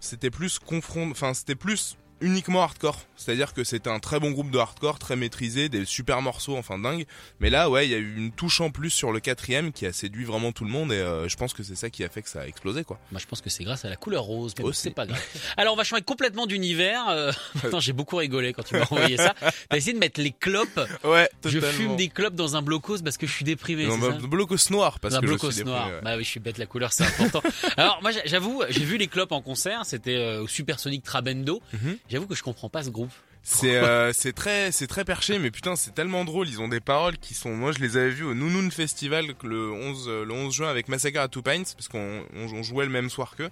c'était 0.00 0.30
plus 0.30 0.58
confront, 0.58 1.10
enfin, 1.10 1.34
c'était 1.34 1.56
plus 1.56 1.96
uniquement 2.24 2.62
hardcore. 2.62 3.00
C'est-à-dire 3.16 3.52
que 3.54 3.62
c'était 3.64 3.90
un 3.90 4.00
très 4.00 4.18
bon 4.20 4.30
groupe 4.32 4.50
de 4.50 4.58
hardcore, 4.58 4.98
très 4.98 5.16
maîtrisé, 5.16 5.68
des 5.68 5.84
super 5.84 6.20
morceaux, 6.22 6.56
enfin 6.56 6.78
dingue. 6.78 7.06
Mais 7.40 7.50
là, 7.50 7.70
ouais, 7.70 7.86
il 7.86 7.90
y 7.90 7.94
a 7.94 7.98
eu 7.98 8.16
une 8.16 8.32
touche 8.32 8.60
en 8.60 8.70
plus 8.70 8.90
sur 8.90 9.12
le 9.12 9.20
quatrième 9.20 9.72
qui 9.72 9.86
a 9.86 9.92
séduit 9.92 10.24
vraiment 10.24 10.52
tout 10.52 10.64
le 10.64 10.70
monde 10.70 10.92
et 10.92 10.96
euh, 10.96 11.28
je 11.28 11.36
pense 11.36 11.52
que 11.54 11.62
c'est 11.62 11.76
ça 11.76 11.90
qui 11.90 12.02
a 12.04 12.08
fait 12.08 12.22
que 12.22 12.28
ça 12.28 12.40
a 12.42 12.46
explosé, 12.46 12.84
quoi. 12.84 12.98
Moi, 13.12 13.20
je 13.20 13.26
pense 13.26 13.40
que 13.40 13.50
c'est 13.50 13.64
grâce 13.64 13.84
à 13.84 13.88
la 13.88 13.96
couleur 13.96 14.22
rose, 14.24 14.52
mais 14.58 14.64
bon, 14.64 14.72
c'est 14.72 14.90
pas 14.90 15.06
grave. 15.06 15.20
Alors, 15.56 15.74
on 15.74 15.76
va 15.76 15.84
changer 15.84 16.02
complètement 16.02 16.46
d'univers. 16.46 17.08
Euh, 17.08 17.32
Attends, 17.62 17.80
j'ai 17.80 17.92
beaucoup 17.92 18.16
rigolé 18.16 18.52
quand 18.52 18.62
tu 18.64 18.74
m'as 18.74 18.82
envoyé 18.90 19.16
ça. 19.16 19.34
T'as 19.68 19.76
essayé 19.76 19.92
de 19.92 19.98
mettre 19.98 20.20
les 20.20 20.32
clopes. 20.32 20.80
Ouais, 21.04 21.28
Je 21.44 21.58
totalement. 21.58 21.78
fume 21.78 21.96
des 21.96 22.08
clopes 22.08 22.34
dans 22.34 22.56
un 22.56 22.62
blocos 22.62 22.98
parce 23.02 23.16
que 23.16 23.26
je 23.26 23.32
suis 23.32 23.44
déprimé. 23.44 23.86
Non, 23.86 23.98
c'est 24.00 24.08
bah, 24.20 24.26
blocos 24.26 24.56
noir 24.70 24.98
parce 25.00 25.12
Dans 25.14 25.18
un 25.18 25.20
que 25.20 25.26
je 25.26 25.32
blocos 25.32 25.50
suis 25.52 25.64
noir. 25.64 25.84
déprimé, 25.84 25.96
ouais. 25.98 26.02
Bah 26.04 26.16
oui, 26.16 26.24
je 26.24 26.28
suis 26.28 26.40
bête, 26.40 26.58
la 26.58 26.66
couleur 26.66 26.92
c'est 26.92 27.04
important. 27.04 27.42
Alors 27.76 27.98
moi, 28.02 28.10
j'a- 28.10 28.24
j'avoue, 28.26 28.62
j'ai 28.70 28.84
vu 28.84 28.96
les 28.96 29.06
clopes 29.08 29.32
en 29.32 29.40
concert. 29.42 29.82
C'était 29.84 30.16
euh, 30.16 30.42
au 30.42 30.48
Supersonic 30.48 31.02
Trabendo. 31.02 31.60
Mhm. 31.72 31.98
J'avoue 32.14 32.28
que 32.28 32.36
je 32.36 32.44
comprends 32.44 32.68
pas 32.68 32.84
ce 32.84 32.90
groupe. 32.90 33.10
C'est 33.42 33.74
euh, 33.74 34.12
très 34.36 34.70
c'est 34.70 34.86
très 34.86 35.04
perché 35.04 35.40
mais 35.40 35.50
putain 35.50 35.74
c'est 35.74 35.92
tellement 35.92 36.24
drôle 36.24 36.48
ils 36.48 36.60
ont 36.60 36.68
des 36.68 36.78
paroles 36.78 37.18
qui 37.18 37.34
sont 37.34 37.50
moi 37.50 37.72
je 37.72 37.80
les 37.80 37.96
avais 37.96 38.10
vues 38.10 38.24
au 38.24 38.34
Nounoun 38.34 38.70
Festival 38.70 39.26
le 39.42 39.72
11 39.72 40.06
euh, 40.08 40.24
le 40.24 40.32
11 40.32 40.54
juin 40.54 40.68
avec 40.68 40.86
Massacre 40.86 41.18
à 41.18 41.26
Two 41.26 41.42
Pines 41.42 41.64
parce 41.64 41.88
qu'on 41.88 42.22
on, 42.36 42.44
on 42.54 42.62
jouait 42.62 42.86
le 42.86 42.92
même 42.92 43.10
soir 43.10 43.34
qu'eux 43.36 43.50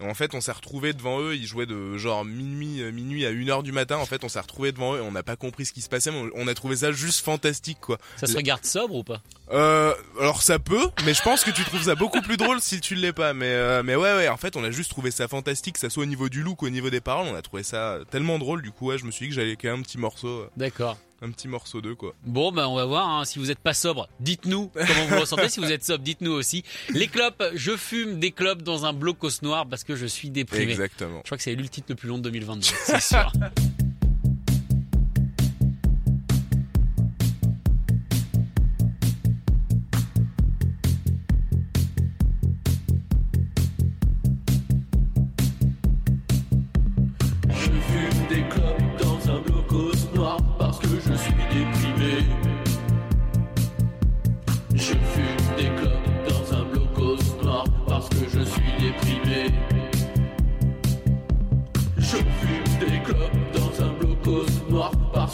et 0.00 0.04
en 0.04 0.14
fait 0.14 0.34
on 0.34 0.40
s'est 0.40 0.52
retrouvé 0.52 0.92
devant 0.92 1.20
eux 1.20 1.34
ils 1.34 1.46
jouaient 1.46 1.66
de 1.66 1.96
genre 1.96 2.24
minuit 2.24 2.82
euh, 2.82 2.92
minuit 2.92 3.26
à 3.26 3.32
1h 3.32 3.62
du 3.62 3.72
matin 3.72 3.96
en 3.96 4.06
fait 4.06 4.24
on 4.24 4.28
s'est 4.28 4.40
retrouvé 4.40 4.72
devant 4.72 4.94
eux 4.94 4.98
et 4.98 5.02
on 5.02 5.12
n'a 5.12 5.22
pas 5.22 5.36
compris 5.36 5.66
ce 5.66 5.72
qui 5.72 5.80
se 5.80 5.88
passait 5.88 6.10
mais 6.10 6.30
on, 6.34 6.46
a 6.46 6.54
trouvé 6.54 6.76
ça 6.76 6.92
juste 6.92 7.24
fantastique 7.24 7.78
quoi 7.80 7.98
Ça 8.16 8.26
se 8.26 8.36
regarde 8.36 8.64
sobre 8.64 8.94
ou 8.94 9.04
pas? 9.04 9.20
Euh, 9.52 9.94
alors 10.20 10.42
ça 10.42 10.58
peut, 10.58 10.90
mais 11.04 11.14
je 11.14 11.22
pense 11.22 11.44
que 11.44 11.50
tu 11.50 11.62
trouves 11.64 11.84
ça 11.84 11.94
beaucoup 11.94 12.20
plus 12.20 12.36
drôle 12.36 12.60
si 12.60 12.80
tu 12.80 12.94
l'es 12.94 13.12
pas. 13.12 13.32
Mais 13.32 13.46
euh, 13.46 13.82
mais 13.84 13.94
ouais 13.94 14.14
ouais, 14.14 14.28
en 14.28 14.36
fait 14.36 14.56
on 14.56 14.64
a 14.64 14.70
juste 14.70 14.90
trouvé 14.90 15.10
ça 15.10 15.28
fantastique, 15.28 15.74
que 15.74 15.80
ça 15.80 15.90
soit 15.90 16.02
au 16.02 16.06
niveau 16.06 16.28
du 16.28 16.42
look, 16.42 16.62
au 16.62 16.70
niveau 16.70 16.90
des 16.90 17.00
paroles, 17.00 17.28
on 17.30 17.34
a 17.34 17.42
trouvé 17.42 17.62
ça 17.62 17.98
tellement 18.10 18.38
drôle. 18.38 18.62
Du 18.62 18.72
coup 18.72 18.86
ouais, 18.86 18.98
je 18.98 19.04
me 19.04 19.10
suis 19.10 19.26
dit 19.26 19.30
que 19.30 19.36
j'allais 19.36 19.56
créer 19.56 19.70
un 19.70 19.82
petit 19.82 19.98
morceau, 19.98 20.28
euh, 20.28 20.50
D'accord. 20.56 20.96
Un 21.22 21.30
petit 21.30 21.48
morceau 21.48 21.80
d'eux 21.80 21.94
quoi. 21.94 22.14
Bon, 22.24 22.52
ben 22.52 22.66
on 22.66 22.76
va 22.76 22.84
voir. 22.84 23.08
hein. 23.08 23.24
Si 23.24 23.38
vous 23.38 23.50
êtes 23.50 23.58
pas 23.58 23.74
sobre, 23.74 24.08
dites-nous 24.20 24.70
comment 24.74 25.06
vous 25.08 25.20
ressentez. 25.20 25.48
Si 25.48 25.60
vous 25.60 25.72
êtes 25.72 25.84
sobre, 25.84 26.04
dites-nous 26.04 26.32
aussi. 26.32 26.62
Les 26.90 27.08
clopes, 27.08 27.42
je 27.54 27.76
fume 27.76 28.18
des 28.20 28.32
clopes 28.32 28.62
dans 28.62 28.84
un 28.84 28.92
blocos 28.92 29.42
noir 29.42 29.66
parce 29.66 29.82
que 29.84 29.96
je 29.96 30.06
suis 30.06 30.30
déprimé. 30.30 30.72
Exactement. 30.72 31.18
Je 31.20 31.28
crois 31.28 31.36
que 31.38 31.42
c'est 31.44 31.54
le 31.54 31.68
titre 31.68 31.86
le 31.90 31.94
plus 31.94 32.08
long 32.08 32.18
de 32.18 32.22
2022. 32.24 32.62
C'est 32.84 33.00
sûr. 33.00 33.32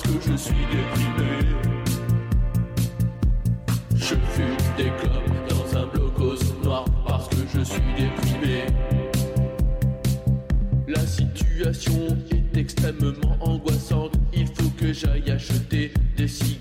parce 0.03 0.15
que 0.15 0.31
je 0.31 0.37
suis 0.37 0.55
déprimé. 0.71 1.31
Je 3.95 4.15
fume 4.15 4.57
des 4.77 4.91
clopes 5.01 5.49
dans 5.49 5.79
un 5.79 5.87
blocos 5.87 6.39
noir 6.65 6.85
parce 7.07 7.29
que 7.29 7.37
je 7.55 7.63
suis 7.63 7.83
déprimé. 7.97 8.67
La 10.89 11.07
situation 11.07 12.17
est 12.31 12.57
extrêmement 12.57 13.37
angoissante. 13.41 14.15
Il 14.33 14.47
faut 14.47 14.71
que 14.79 14.93
j'aille 14.93 15.31
acheter 15.31 15.93
des 16.17 16.29
cigarettes, 16.29 16.52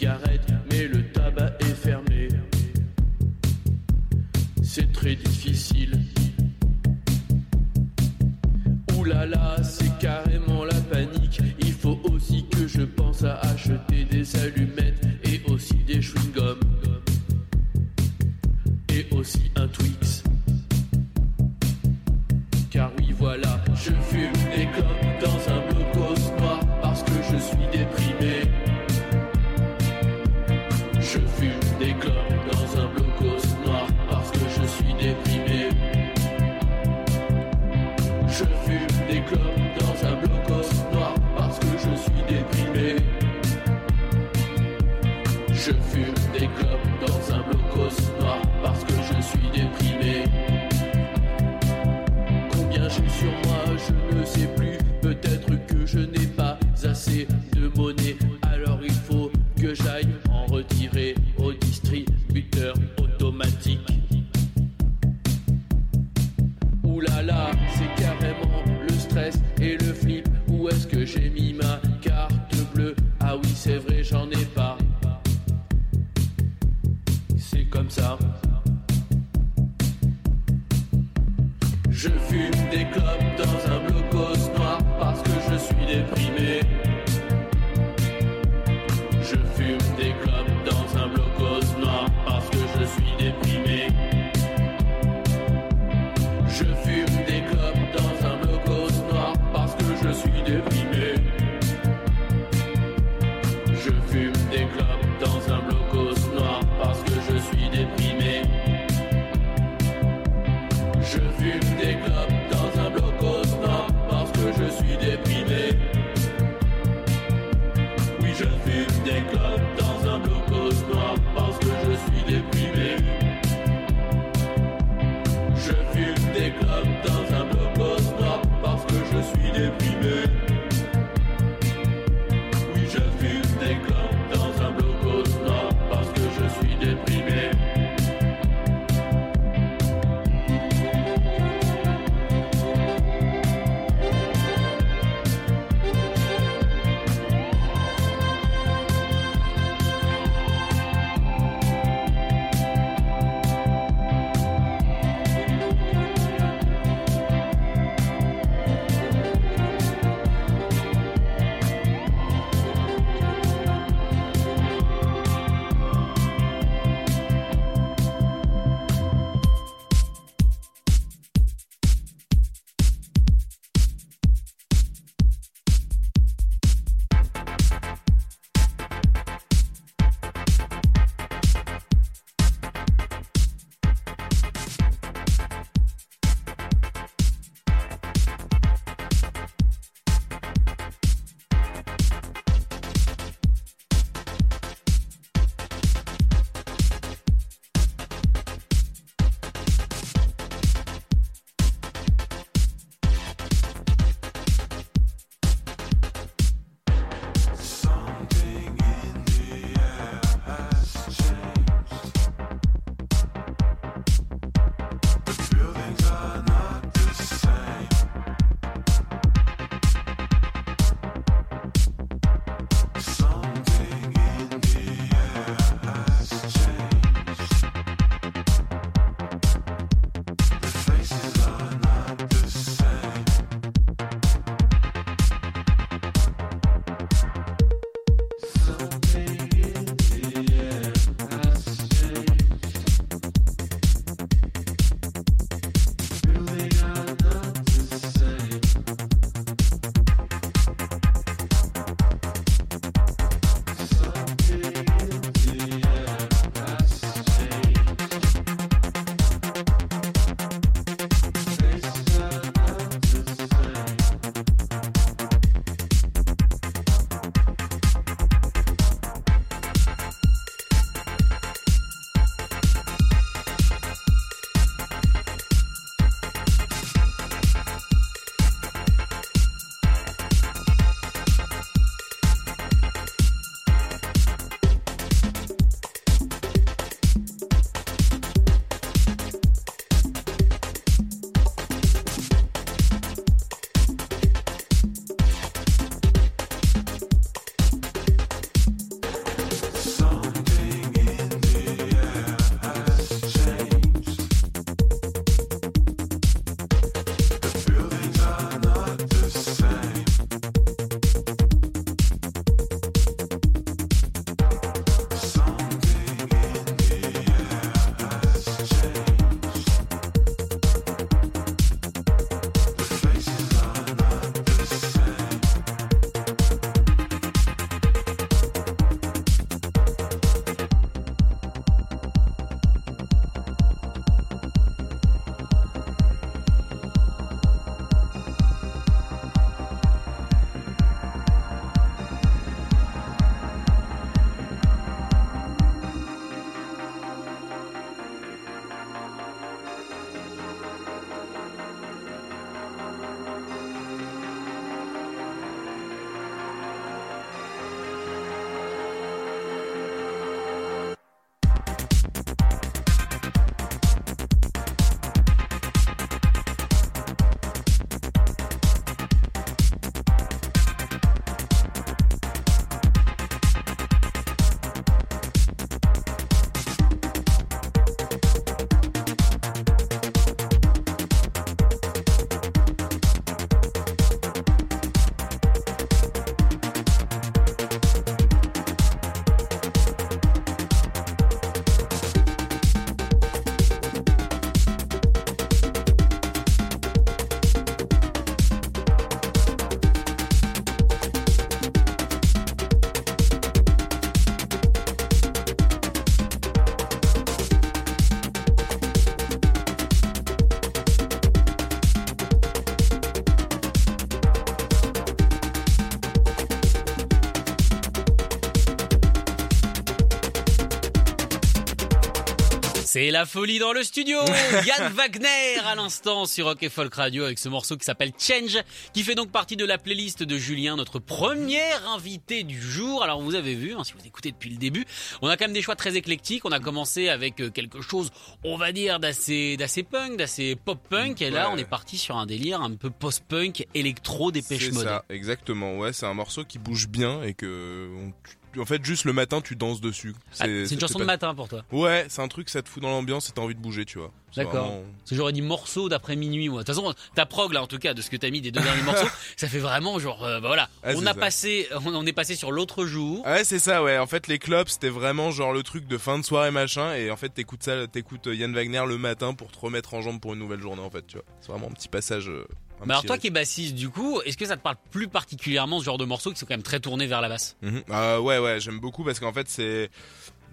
C'est 422.93 423.09
la 423.09 423.25
folie 423.25 423.57
dans 423.57 423.71
le 423.71 423.83
studio. 423.83 424.19
Yann 424.65 424.91
Wagner 424.91 425.57
à 425.65 425.75
l'instant 425.75 426.25
sur 426.25 426.47
Rock 426.47 426.61
et 426.61 426.67
Folk 426.67 426.93
Radio 426.93 427.23
avec 427.23 427.39
ce 427.39 427.47
morceau 427.47 427.77
qui 427.77 427.85
s'appelle 427.85 428.11
Change, 428.19 428.57
qui 428.93 429.03
fait 429.03 429.15
donc 429.15 429.31
partie 429.31 429.55
de 429.55 429.63
la 429.63 429.77
playlist 429.77 430.23
de 430.23 430.37
Julien, 430.37 430.75
notre 430.75 430.99
premier 430.99 431.61
invité 431.87 432.43
du 432.43 432.61
jour. 432.61 433.01
Alors 433.01 433.21
vous 433.21 433.33
avez 433.35 433.55
vu, 433.55 433.73
hein, 433.75 433.85
si 433.85 433.93
vous 433.93 434.05
écoutez 434.05 434.33
depuis 434.33 434.49
le 434.49 434.57
début, 434.57 434.83
on 435.21 435.29
a 435.29 435.37
quand 435.37 435.45
même 435.45 435.53
des 435.53 435.61
choix 435.61 435.77
très 435.77 435.95
éclectiques. 435.95 436.43
On 436.43 436.51
a 436.51 436.59
commencé 436.59 437.07
avec 437.07 437.39
euh, 437.39 437.49
quelque 437.49 437.79
chose, 437.81 438.11
on 438.43 438.57
va 438.57 438.73
dire 438.73 438.99
d'assez 438.99 439.55
d'assez 439.55 439.83
punk, 439.83 440.17
d'assez 440.17 440.57
pop 440.57 440.77
punk, 440.89 441.21
et 441.21 441.29
là 441.29 441.47
Ouais. 441.47 441.53
on 441.53 441.57
est 441.57 441.63
parti 441.69 441.97
sur 441.97 442.17
un 442.17 442.25
délire 442.25 442.59
un 442.61 442.75
peu 442.75 442.89
post 442.89 443.23
punk, 443.25 443.65
électro, 443.73 444.33
dépêche 444.33 444.65
C'est 444.65 444.73
mode. 444.73 444.83
ça, 444.83 445.05
exactement. 445.09 445.77
Ouais, 445.77 445.93
c'est 445.93 446.07
un 446.07 446.13
morceau 446.13 446.43
qui 446.43 446.59
bouge 446.59 446.89
bien 446.89 447.23
et 447.23 447.35
que, 447.35 447.89
on- 447.97 448.11
tu- 448.27 448.35
en 448.59 448.65
fait, 448.65 448.83
juste 448.83 449.05
le 449.05 449.13
matin, 449.13 449.41
tu 449.41 449.55
danses 449.55 449.81
dessus. 449.81 450.13
Ah, 450.39 450.45
C'est 450.45 450.71
une 450.71 450.79
chanson 450.79 450.99
de 450.99 451.03
pas- 451.05 451.13
matin 451.13 451.33
pour 451.35 451.47
toi. 451.47 451.63
Ouais, 451.71 452.05
c'est 452.09 452.21
un 452.21 452.27
truc, 452.27 452.49
ça 452.49 452.61
te 452.61 452.69
fout 452.69 452.81
dans 452.81 452.89
l'ambiance 452.89 453.29
et 453.29 453.31
t'as 453.31 453.41
envie 453.41 453.55
de 453.55 453.59
bouger, 453.61 453.85
tu 453.85 453.97
vois. 453.99 454.11
C'est 454.33 454.43
D'accord. 454.45 454.65
vraiment- 454.67 454.83
Parce 454.99 455.09
que 455.09 455.15
j'aurais 455.15 455.33
dit 455.33 455.41
morceau 455.41 455.89
d'après 455.89 456.15
minuit, 456.15 456.47
moi. 456.49 456.61
De 456.61 456.65
toute 456.65 456.75
façon, 456.75 456.93
ta 457.15 457.25
prog, 457.25 457.51
là, 457.53 457.61
en 457.61 457.67
tout 457.67 457.79
cas, 457.79 457.93
de 457.93 458.01
ce 458.01 458.09
que 458.09 458.15
t'as 458.15 458.29
mis 458.29 458.39
des 458.41 458.51
deux 458.51 458.61
derniers 458.61 458.83
morceaux, 458.83 459.07
ça 459.37 459.47
fait 459.47 459.59
vraiment 459.59 459.99
genre, 459.99 460.23
euh, 460.23 460.39
bah 460.39 460.47
voilà. 460.47 460.69
Ah, 460.83 460.91
on 460.95 461.01
a 461.05 461.13
ça. 461.13 461.19
passé, 461.19 461.67
on 461.85 461.93
on 461.93 462.05
est 462.05 462.13
passé 462.13 462.35
sur 462.35 462.51
l'autre 462.51 462.85
jour. 462.85 463.25
Ouais, 463.25 463.43
c'est 463.43 463.59
ça, 463.59 463.83
ouais. 463.83 463.97
En 463.97 464.07
fait, 464.07 464.27
les 464.27 464.39
clubs, 464.39 464.67
c'était 464.69 464.89
vraiment 464.89 465.31
genre 465.31 465.51
le 465.53 465.63
truc 465.63 465.85
de 465.87 465.97
fin 465.97 466.17
de 466.17 466.23
soirée, 466.23 466.51
machin. 466.51 466.93
Et 466.95 467.11
en 467.11 467.17
fait, 467.17 467.29
t'écoutes 467.29 467.63
ça, 467.63 467.87
t'écoutes 467.87 468.27
Yann 468.31 468.53
Wagner 468.53 468.83
le 468.87 468.97
matin 468.97 469.33
pour 469.33 469.51
te 469.51 469.59
remettre 469.59 469.93
en 469.93 470.01
jambe 470.01 470.19
pour 470.21 470.33
une 470.33 470.39
nouvelle 470.39 470.61
journée, 470.61 470.81
en 470.81 470.89
fait, 470.89 471.05
tu 471.07 471.17
vois. 471.17 471.25
C'est 471.41 471.51
vraiment 471.51 471.67
un 471.67 471.71
petit 471.73 471.89
passage. 471.89 472.29
euh, 472.29 472.45
Mais 472.85 472.93
alors 472.93 473.05
toi 473.05 473.17
qui 473.17 473.27
es 473.27 473.31
bassiste, 473.31 473.75
du 473.75 473.89
coup, 473.89 474.21
est-ce 474.25 474.37
que 474.37 474.45
ça 474.45 474.57
te 474.57 474.61
parle 474.61 474.77
plus 474.91 475.07
particulièrement 475.07 475.79
ce 475.79 475.85
genre 475.85 475.97
de 475.97 476.05
morceaux 476.05 476.31
qui 476.31 476.39
sont 476.39 476.45
quand 476.45 476.53
même 476.53 476.63
très 476.63 476.79
tournés 476.79 477.07
vers 477.07 477.21
la 477.21 477.29
basse? 477.29 477.57
Mhm. 477.61 477.83
Euh, 477.89 478.19
ouais, 478.19 478.39
ouais, 478.39 478.59
j'aime 478.59 478.79
beaucoup 478.79 479.03
parce 479.03 479.19
qu'en 479.19 479.33
fait, 479.33 479.47
c'est. 479.47 479.89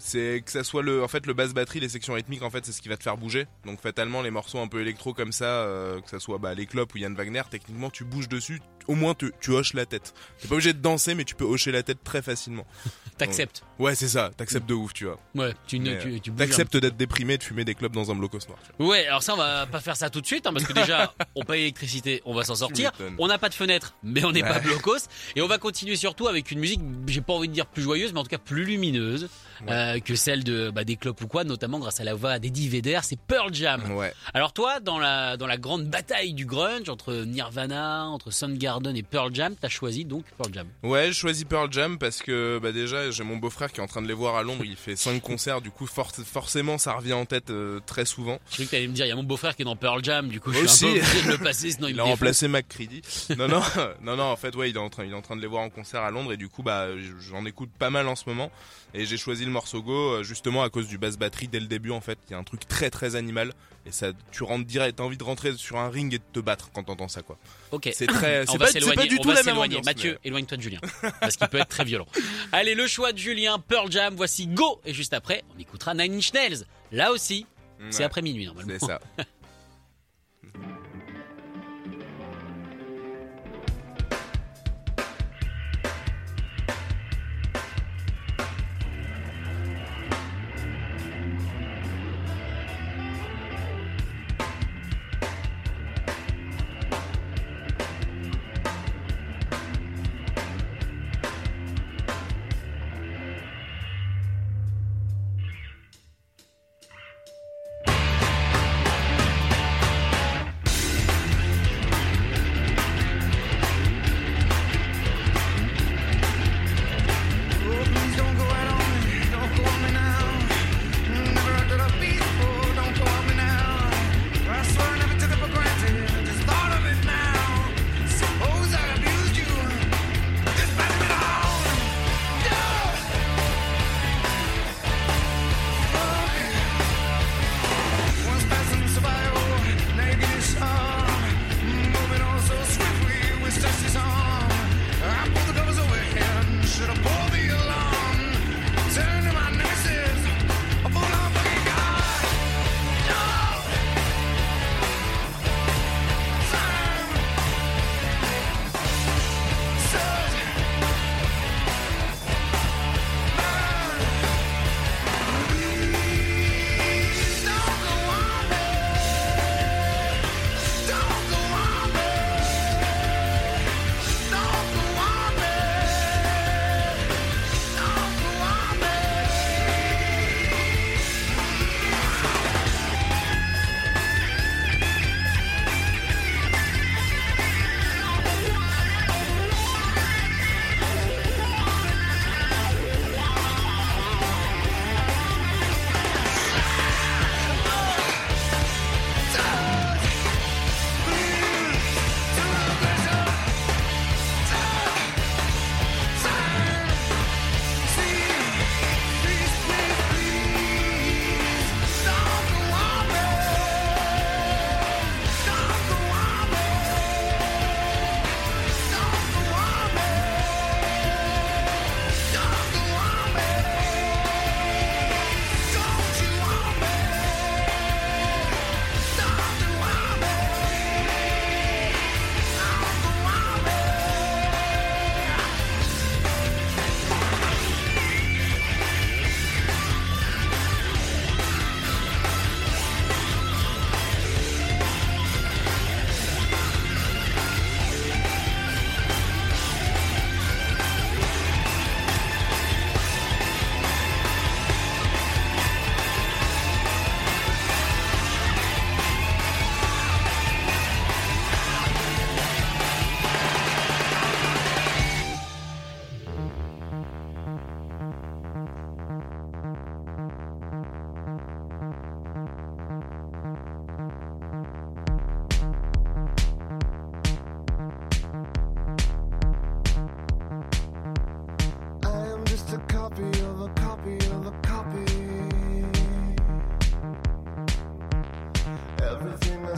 C'est 0.01 0.43
que 0.45 0.53
ça 0.53 0.63
soit 0.63 0.85
le, 0.85 1.03
en 1.03 1.09
fait, 1.09 1.27
le 1.27 1.35
basse 1.35 1.53
batterie, 1.53 1.81
les 1.81 1.89
sections 1.89 2.15
rythmiques, 2.15 2.45
en 2.45 2.51
fait, 2.51 2.65
c'est 2.65 2.71
ce 2.71 2.81
qui 2.81 2.89
va 2.89 2.97
te 2.97 3.03
faire 3.03 3.17
bouger. 3.17 3.47
Donc, 3.67 3.81
fatalement, 3.81 4.23
les 4.23 4.31
morceaux 4.31 4.61
un 4.61 4.69
peu 4.69 4.81
électro 4.81 5.13
comme 5.13 5.33
ça, 5.33 5.47
euh, 5.47 6.01
que 6.01 6.09
ça 6.09 6.21
soit 6.21 6.39
bah, 6.39 6.55
les 6.55 6.67
clubs 6.67 6.89
ou 6.95 6.99
Yann 6.99 7.17
Wagner, 7.17 7.43
techniquement, 7.51 7.91
tu 7.91 8.05
bouges 8.05 8.29
dessus, 8.29 8.61
au 8.89 8.95
moins 8.95 9.15
tu, 9.15 9.33
tu 9.41 9.51
hoches 9.51 9.75
la 9.75 9.87
tête. 9.87 10.15
T'es 10.41 10.49
pas 10.49 10.55
obligé 10.55 10.73
de 10.73 10.81
danser, 10.81 11.15
mais 11.15 11.25
tu 11.25 11.35
peux 11.35 11.45
hocher 11.45 11.71
la 11.71 11.83
tête 11.83 12.03
très 12.03 12.23
facilement. 12.23 12.67
T'acceptes 13.19 13.63
Ouais, 13.79 13.95
c'est 13.95 14.09
ça, 14.09 14.31
t'acceptes 14.37 14.69
de 14.69 14.75
ouf, 14.75 14.93
tu 14.93 15.05
vois. 15.05 15.21
Ouais, 15.35 15.55
tu, 15.67 15.79
ne, 15.79 15.91
Mais, 15.91 15.99
tu, 15.99 16.09
euh, 16.09 16.19
tu 16.21 16.31
bouges 16.31 16.47
T'acceptes 16.47 16.77
d'être 16.77 16.97
déprimé, 16.97 17.37
de 17.37 17.43
fumer 17.43 17.65
des 17.65 17.75
clubs 17.75 17.93
dans 17.93 18.11
un 18.11 18.15
blocos 18.15 18.39
noir. 18.49 18.59
Ouais, 18.79 19.07
alors 19.07 19.23
ça, 19.23 19.35
on 19.35 19.37
va 19.37 19.67
pas 19.67 19.81
faire 19.81 19.97
ça 19.97 20.09
tout 20.09 20.21
de 20.21 20.27
suite, 20.27 20.47
hein, 20.47 20.53
parce 20.53 20.65
que 20.65 20.73
déjà, 20.73 21.15
on 21.37 21.45
paye 21.45 21.61
l'électricité, 21.61 22.23
on 22.25 22.35
va 22.35 22.45
s'en 22.45 22.55
sortir. 22.55 22.93
On 23.19 23.27
n'a 23.27 23.39
pas 23.39 23.49
de 23.49 23.55
fenêtre, 23.55 23.95
mais 24.03 24.25
on 24.25 24.33
n'est 24.33 24.43
pas 24.43 24.61
blocos. 24.61 25.09
Et 25.37 25.43
on 25.43 25.47
va 25.47 25.59
continuer 25.59 25.97
surtout 25.97 26.29
avec 26.29 26.51
une 26.51 26.59
musique, 26.59 26.81
j'ai 27.07 27.21
pas 27.21 27.35
envie 27.35 27.49
de 27.49 27.53
dire 27.53 27.67
plus 27.67 27.83
joyeuse, 27.83 28.13
mais 28.13 28.21
en 28.21 28.25
tout 28.25 28.31
cas 28.31 28.39
plus 28.39 28.65
lumineuse 28.65 29.29
euh, 29.69 29.99
que 30.01 30.15
celle 30.15 30.45
de 30.45 30.71
bah, 30.71 30.85
des 30.85 30.97
clubs 30.97 31.21
ou 31.21 31.27
quoi, 31.27 31.45
notamment 31.45 31.79
grâce 31.79 32.01
à 32.01 32.05
la 32.05 32.15
voix 32.15 32.39
d'Eddie 32.39 32.69
Vedder, 32.69 33.01
c'est 33.03 33.19
Pearl 33.19 33.53
Jam. 33.53 33.97
Ouais. 33.97 34.13
Alors 34.33 34.53
toi, 34.53 34.81
dans 34.81 34.99
la 34.99 35.37
dans 35.37 35.47
la 35.47 35.57
grande 35.57 35.87
bataille 35.87 36.33
du 36.33 36.47
grunge 36.47 36.89
entre 36.89 37.25
Nirvana, 37.25 38.07
entre 38.07 38.31
Soundgarden 38.31 38.78
et 38.95 39.03
Pearl 39.03 39.35
Jam, 39.35 39.55
t'as 39.61 39.69
choisi 39.69 40.05
donc 40.05 40.25
Pearl 40.37 40.53
Jam. 40.55 40.67
Ouais, 40.83 41.09
je 41.09 41.13
choisis 41.13 41.45
Pearl 41.45 41.73
Jam 41.73 41.99
parce 41.99 42.23
que 42.23 42.59
bah 42.63 42.73
déjà 42.73 43.11
j'ai 43.11 43.25
mon 43.25 43.37
beau-frère 43.37 43.73
qui 43.73 43.81
est 43.81 43.83
en 43.83 43.87
train 43.87 44.03
de 44.03 44.09
les 44.09 44.15
voir 44.15 44.37
à 44.37 44.43
Londres, 44.43 44.65
il 44.65 44.77
fait 44.77 44.97
5 44.97 45.21
concerts, 45.21 45.61
du 45.61 45.71
coup 45.71 45.87
for- 45.87 46.11
forcément 46.15 46.79
ça 46.79 46.93
revient 46.95 47.13
en 47.13 47.25
tête 47.27 47.51
euh, 47.51 47.81
très 47.87 48.05
souvent. 48.05 48.39
Je 48.49 48.53
croyais 48.55 48.67
que 48.67 48.71
t'allais 48.71 48.87
me 48.89 48.93
dire, 48.93 49.07
il 49.07 49.09
y 49.09 49.13
a 49.13 49.17
mon 49.17 49.23
beau-frère 49.25 49.57
qui 49.57 49.63
est 49.63 49.65
dans 49.65 49.77
Pearl 49.77 50.03
Jam, 50.05 50.29
du 50.29 50.41
coup 50.41 50.53
je 50.53 50.67
suis 50.67 50.87
un 50.87 50.91
peu 50.93 50.99
aussi. 50.99 51.01
obligé 51.11 51.27
de 51.27 51.31
le 51.33 51.39
passer, 51.39 51.71
sinon 51.73 51.89
il, 51.89 51.95
Il 51.95 52.01
a 52.01 52.05
remplacé 52.05 52.49
McCready. 52.49 53.03
Non 53.37 53.49
non, 53.49 53.61
non 54.03 54.17
non, 54.17 54.25
en 54.25 54.37
fait 54.37 54.55
ouais, 54.57 54.71
il 54.71 54.77
est 54.77 54.81
en 54.81 54.89
train 54.91 55.05
il 55.05 55.11
est 55.13 55.17
en 55.17 55.23
train 55.23 55.37
de 55.37 55.41
les 55.41 55.47
voir 55.47 55.63
en 55.63 55.71
concert 55.71 56.03
à 56.03 56.11
Londres 56.11 56.33
et 56.33 56.37
du 56.37 56.49
coup 56.49 56.63
bah 56.63 56.87
j'en 57.31 57.45
écoute 57.45 57.71
pas 57.79 57.91
mal 57.91 58.07
en 58.09 58.17
ce 58.17 58.25
moment 58.29 58.51
et 58.95 59.05
j'ai 59.05 59.17
choisi 59.19 59.45
le 59.45 59.51
morceau 59.51 59.83
Go 59.83 59.93
euh, 60.15 60.23
justement 60.23 60.63
à 60.63 60.71
cause 60.71 60.89
du 60.89 60.97
basse 60.99 61.17
batterie 61.19 61.49
dès 61.49 61.61
le 61.61 61.67
début 61.67 61.91
en 61.91 62.01
fait, 62.01 62.19
il 62.29 62.33
y 62.33 62.35
a 62.35 62.39
un 62.39 62.45
truc 62.45 62.67
très 62.67 62.91
très 62.91 63.17
animal 63.17 63.53
et 63.87 63.93
ça 63.93 64.09
tu 64.33 64.43
rentres 64.43 64.67
direct, 64.67 64.97
t'as 64.99 65.05
envie 65.05 65.17
de 65.17 65.25
rentrer 65.25 65.53
sur 65.57 65.77
un 65.79 65.89
ring 65.89 66.13
et 66.15 66.19
de 66.19 66.23
te 66.33 66.41
battre 66.41 66.71
quand 66.75 66.83
t'entends 66.85 67.09
ça 67.09 67.23
quoi. 67.23 67.39
Ok. 67.71 67.89
C'est 67.95 68.07
très 68.07 68.45
c'est 68.51 68.59
pas, 68.73 69.03
c'est 69.03 69.09
du 69.09 69.17
on 69.19 69.23
tout 69.23 69.29
va 69.29 69.35
la 69.35 69.43
même 69.43 69.45
s'éloigner. 69.55 69.77
ambiance. 69.77 69.87
Mathieu, 69.87 70.19
mais- 70.23 70.29
éloigne-toi 70.29 70.57
de 70.57 70.63
Julien, 70.63 70.81
parce 71.21 71.37
qu'il 71.37 71.49
peut 71.49 71.59
être 71.59 71.69
très 71.69 71.85
violent. 71.85 72.07
Allez, 72.53 72.75
le 72.75 72.87
choix 72.87 73.13
de 73.13 73.19
Julien, 73.19 73.59
Pearl 73.59 73.91
Jam, 73.91 74.15
voici 74.17 74.47
Go 74.47 74.81
Et 74.85 74.95
juste 74.95 75.13
après, 75.15 75.45
on 75.57 75.61
écoutera 75.61 75.95
Nine 75.95 76.15
Inch 76.15 76.33
Nails. 76.33 76.65
Là 76.93 77.13
aussi, 77.13 77.47
c'est 77.91 77.99
Ouais, 78.01 78.05
après 78.05 78.23
minuit 78.23 78.47
normalement. 78.47 78.73
C'est 78.79 78.87
ça. 78.87 79.01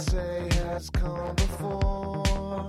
say 0.01 0.49
has 0.65 0.89
come 0.89 1.35
before. 1.35 2.67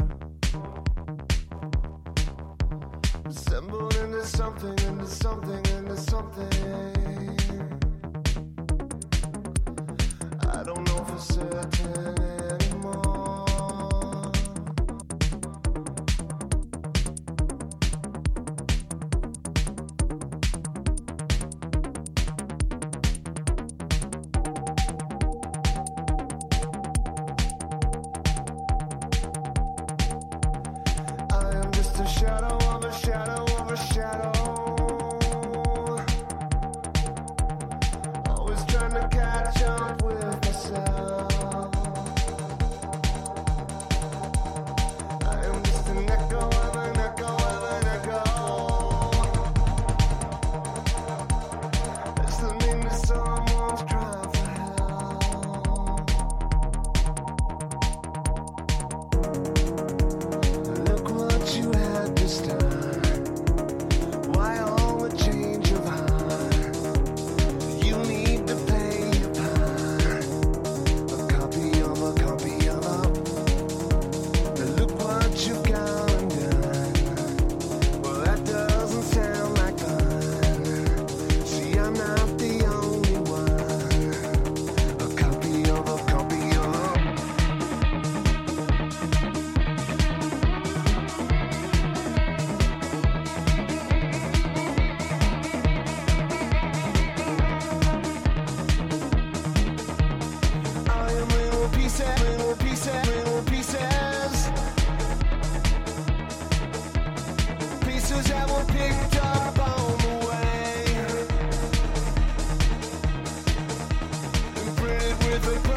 Assembled 3.25 3.95
into 3.95 4.25
something, 4.25 4.77
into 4.87 5.07
something, 5.07 5.65
into 5.77 5.95
something. 5.95 6.49
I 10.41 10.63
don't 10.63 10.83
know 10.87 11.03
for 11.05 11.19
certain. 11.19 12.40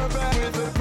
back 0.09 0.33
with 0.35 0.55
back. 0.55 0.74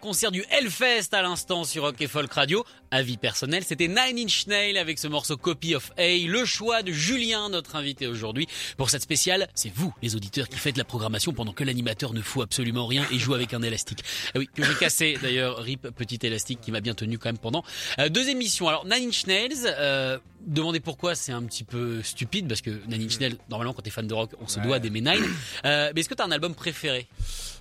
Concert 0.00 0.30
du 0.30 0.44
Hellfest 0.50 1.08
à 1.12 1.22
l'instant 1.22 1.64
sur 1.64 1.82
Rock 1.84 2.00
et 2.00 2.06
Folk 2.06 2.32
Radio. 2.32 2.64
Avis 2.90 3.16
personnel, 3.16 3.64
c'était 3.64 3.88
Nine 3.88 4.18
Inch 4.26 4.46
Nails 4.46 4.78
avec 4.78 4.98
ce 4.98 5.08
morceau 5.08 5.36
Copy 5.36 5.74
of 5.74 5.90
A, 5.98 6.16
le 6.26 6.44
choix 6.44 6.82
de 6.82 6.92
Julien, 6.92 7.48
notre 7.48 7.76
invité 7.76 8.06
aujourd'hui. 8.06 8.46
Pour 8.76 8.90
cette 8.90 9.02
spéciale, 9.02 9.48
c'est 9.54 9.72
vous, 9.74 9.92
les 10.02 10.14
auditeurs, 10.16 10.48
qui 10.48 10.58
faites 10.58 10.76
la 10.76 10.84
programmation 10.84 11.32
pendant 11.32 11.52
que 11.52 11.64
l'animateur 11.64 12.12
ne 12.12 12.20
fout 12.22 12.42
absolument 12.42 12.86
rien 12.86 13.06
et 13.12 13.18
joue 13.18 13.34
avec 13.34 13.54
un 13.54 13.62
élastique. 13.62 14.00
Ah 14.34 14.38
oui, 14.38 14.48
que 14.54 14.62
j'ai 14.64 14.74
cassé 14.74 15.18
d'ailleurs, 15.20 15.58
rip 15.58 15.88
petit 15.90 16.18
élastique 16.24 16.60
qui 16.60 16.70
m'a 16.72 16.80
bien 16.80 16.94
tenu 16.94 17.18
quand 17.18 17.28
même 17.28 17.38
pendant 17.38 17.64
euh, 17.98 18.08
deux 18.08 18.28
émissions. 18.28 18.68
Alors 18.68 18.84
Nine 18.86 19.08
Inch 19.08 19.26
Nails, 19.26 19.52
euh, 19.66 20.18
demandez 20.46 20.80
pourquoi, 20.80 21.14
c'est 21.14 21.32
un 21.32 21.42
petit 21.42 21.64
peu 21.64 22.02
stupide 22.02 22.46
parce 22.48 22.60
que 22.60 22.70
Nine 22.88 23.02
Inch 23.02 23.18
Nails, 23.20 23.36
normalement 23.50 23.72
quand 23.72 23.82
t'es 23.82 23.90
fan 23.90 24.06
de 24.06 24.14
rock, 24.14 24.30
on 24.40 24.46
se 24.48 24.58
Ouais. 24.58 24.64
doit 24.64 24.78
d'aimer 24.78 25.00
Nine. 25.00 25.24
Euh, 25.64 25.90
mais 25.94 26.00
est-ce 26.00 26.08
que 26.08 26.14
t'as 26.14 26.24
un 26.24 26.30
album 26.30 26.54
préféré? 26.54 27.08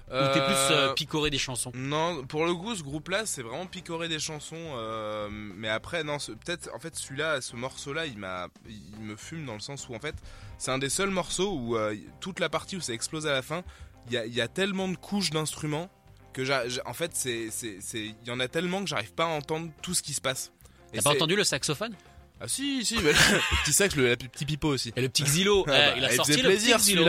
Ou 0.08 0.34
t'es 0.34 0.46
plus 0.46 0.56
euh, 0.72 0.94
picoré 0.94 1.30
des 1.32 1.38
chansons 1.40 1.72
Non, 1.74 2.24
pour 2.26 2.46
le 2.46 2.54
coup, 2.54 2.76
ce 2.76 2.84
groupe-là, 2.84 3.26
c'est 3.26 3.42
vraiment 3.42 3.66
picorer 3.66 4.08
des 4.08 4.20
chansons. 4.20 4.56
euh, 4.56 5.28
mais 5.32 5.70
après, 5.70 6.04
non, 6.04 6.18
peut-être, 6.18 6.70
en 6.76 6.80
fait, 6.80 6.96
celui-là, 6.96 7.42
ce 7.42 7.56
morceau-là, 7.56 8.06
il 8.06 8.18
m'a, 8.20 8.48
il 8.68 9.02
me 9.02 9.16
fume 9.16 9.46
dans 9.46 9.56
le 9.56 9.60
sens 9.60 9.90
où, 9.90 9.96
en 9.96 10.00
fait, 10.00 10.16
c'est 10.58 10.72
un 10.72 10.78
des 10.78 10.90
seuls 10.90 11.10
morceaux 11.10 11.52
où 11.54 11.76
euh, 11.76 11.96
toute 12.20 12.40
la 12.40 12.50
partie 12.50 12.78
où 12.78 12.82
ça 12.82 12.94
explose 12.94 13.26
à 13.26 13.32
la 13.32 13.42
fin, 13.42 13.64
il 14.08 14.14
y 14.14 14.18
a, 14.18 14.26
y 14.28 14.42
a 14.42 14.48
tellement 14.48 14.88
de 14.88 14.96
couches 14.96 15.32
d'instruments 15.32 15.90
que, 16.34 16.44
en 16.88 16.94
fait, 16.94 17.12
c'est, 17.16 17.50
il 17.94 18.16
y 18.26 18.32
en 18.32 18.40
a 18.40 18.48
tellement 18.48 18.82
que 18.84 18.88
j'arrive 18.90 19.14
pas 19.14 19.26
à 19.26 19.30
entendre 19.30 19.72
tout 19.82 19.96
ce 19.96 20.04
qui 20.04 20.14
se 20.14 20.22
passe. 20.22 20.52
T'as 20.94 21.02
pas 21.02 21.12
entendu 21.12 21.36
le 21.36 21.44
saxophone? 21.44 21.96
Ah 22.42 22.48
si, 22.50 22.84
si, 22.84 22.96
mais 22.98 23.14
le 23.14 23.64
petit 23.64 23.72
sax, 23.72 23.96
le, 23.96 24.10
le 24.10 24.16
petit 24.18 24.46
pipeau 24.46 24.68
aussi. 24.68 24.92
Et 24.98 25.02
le 25.02 25.08
petit 25.08 25.24
Xylo, 25.24 25.64
Ah 25.68 25.72
bah, 25.72 25.94
il 25.98 26.04
a 26.04 26.10
sorti 26.12 26.34
faisait 26.34 26.44
le 26.44 26.50
plaisir 26.50 26.78
petit 26.78 26.96
Xylo. 26.96 27.06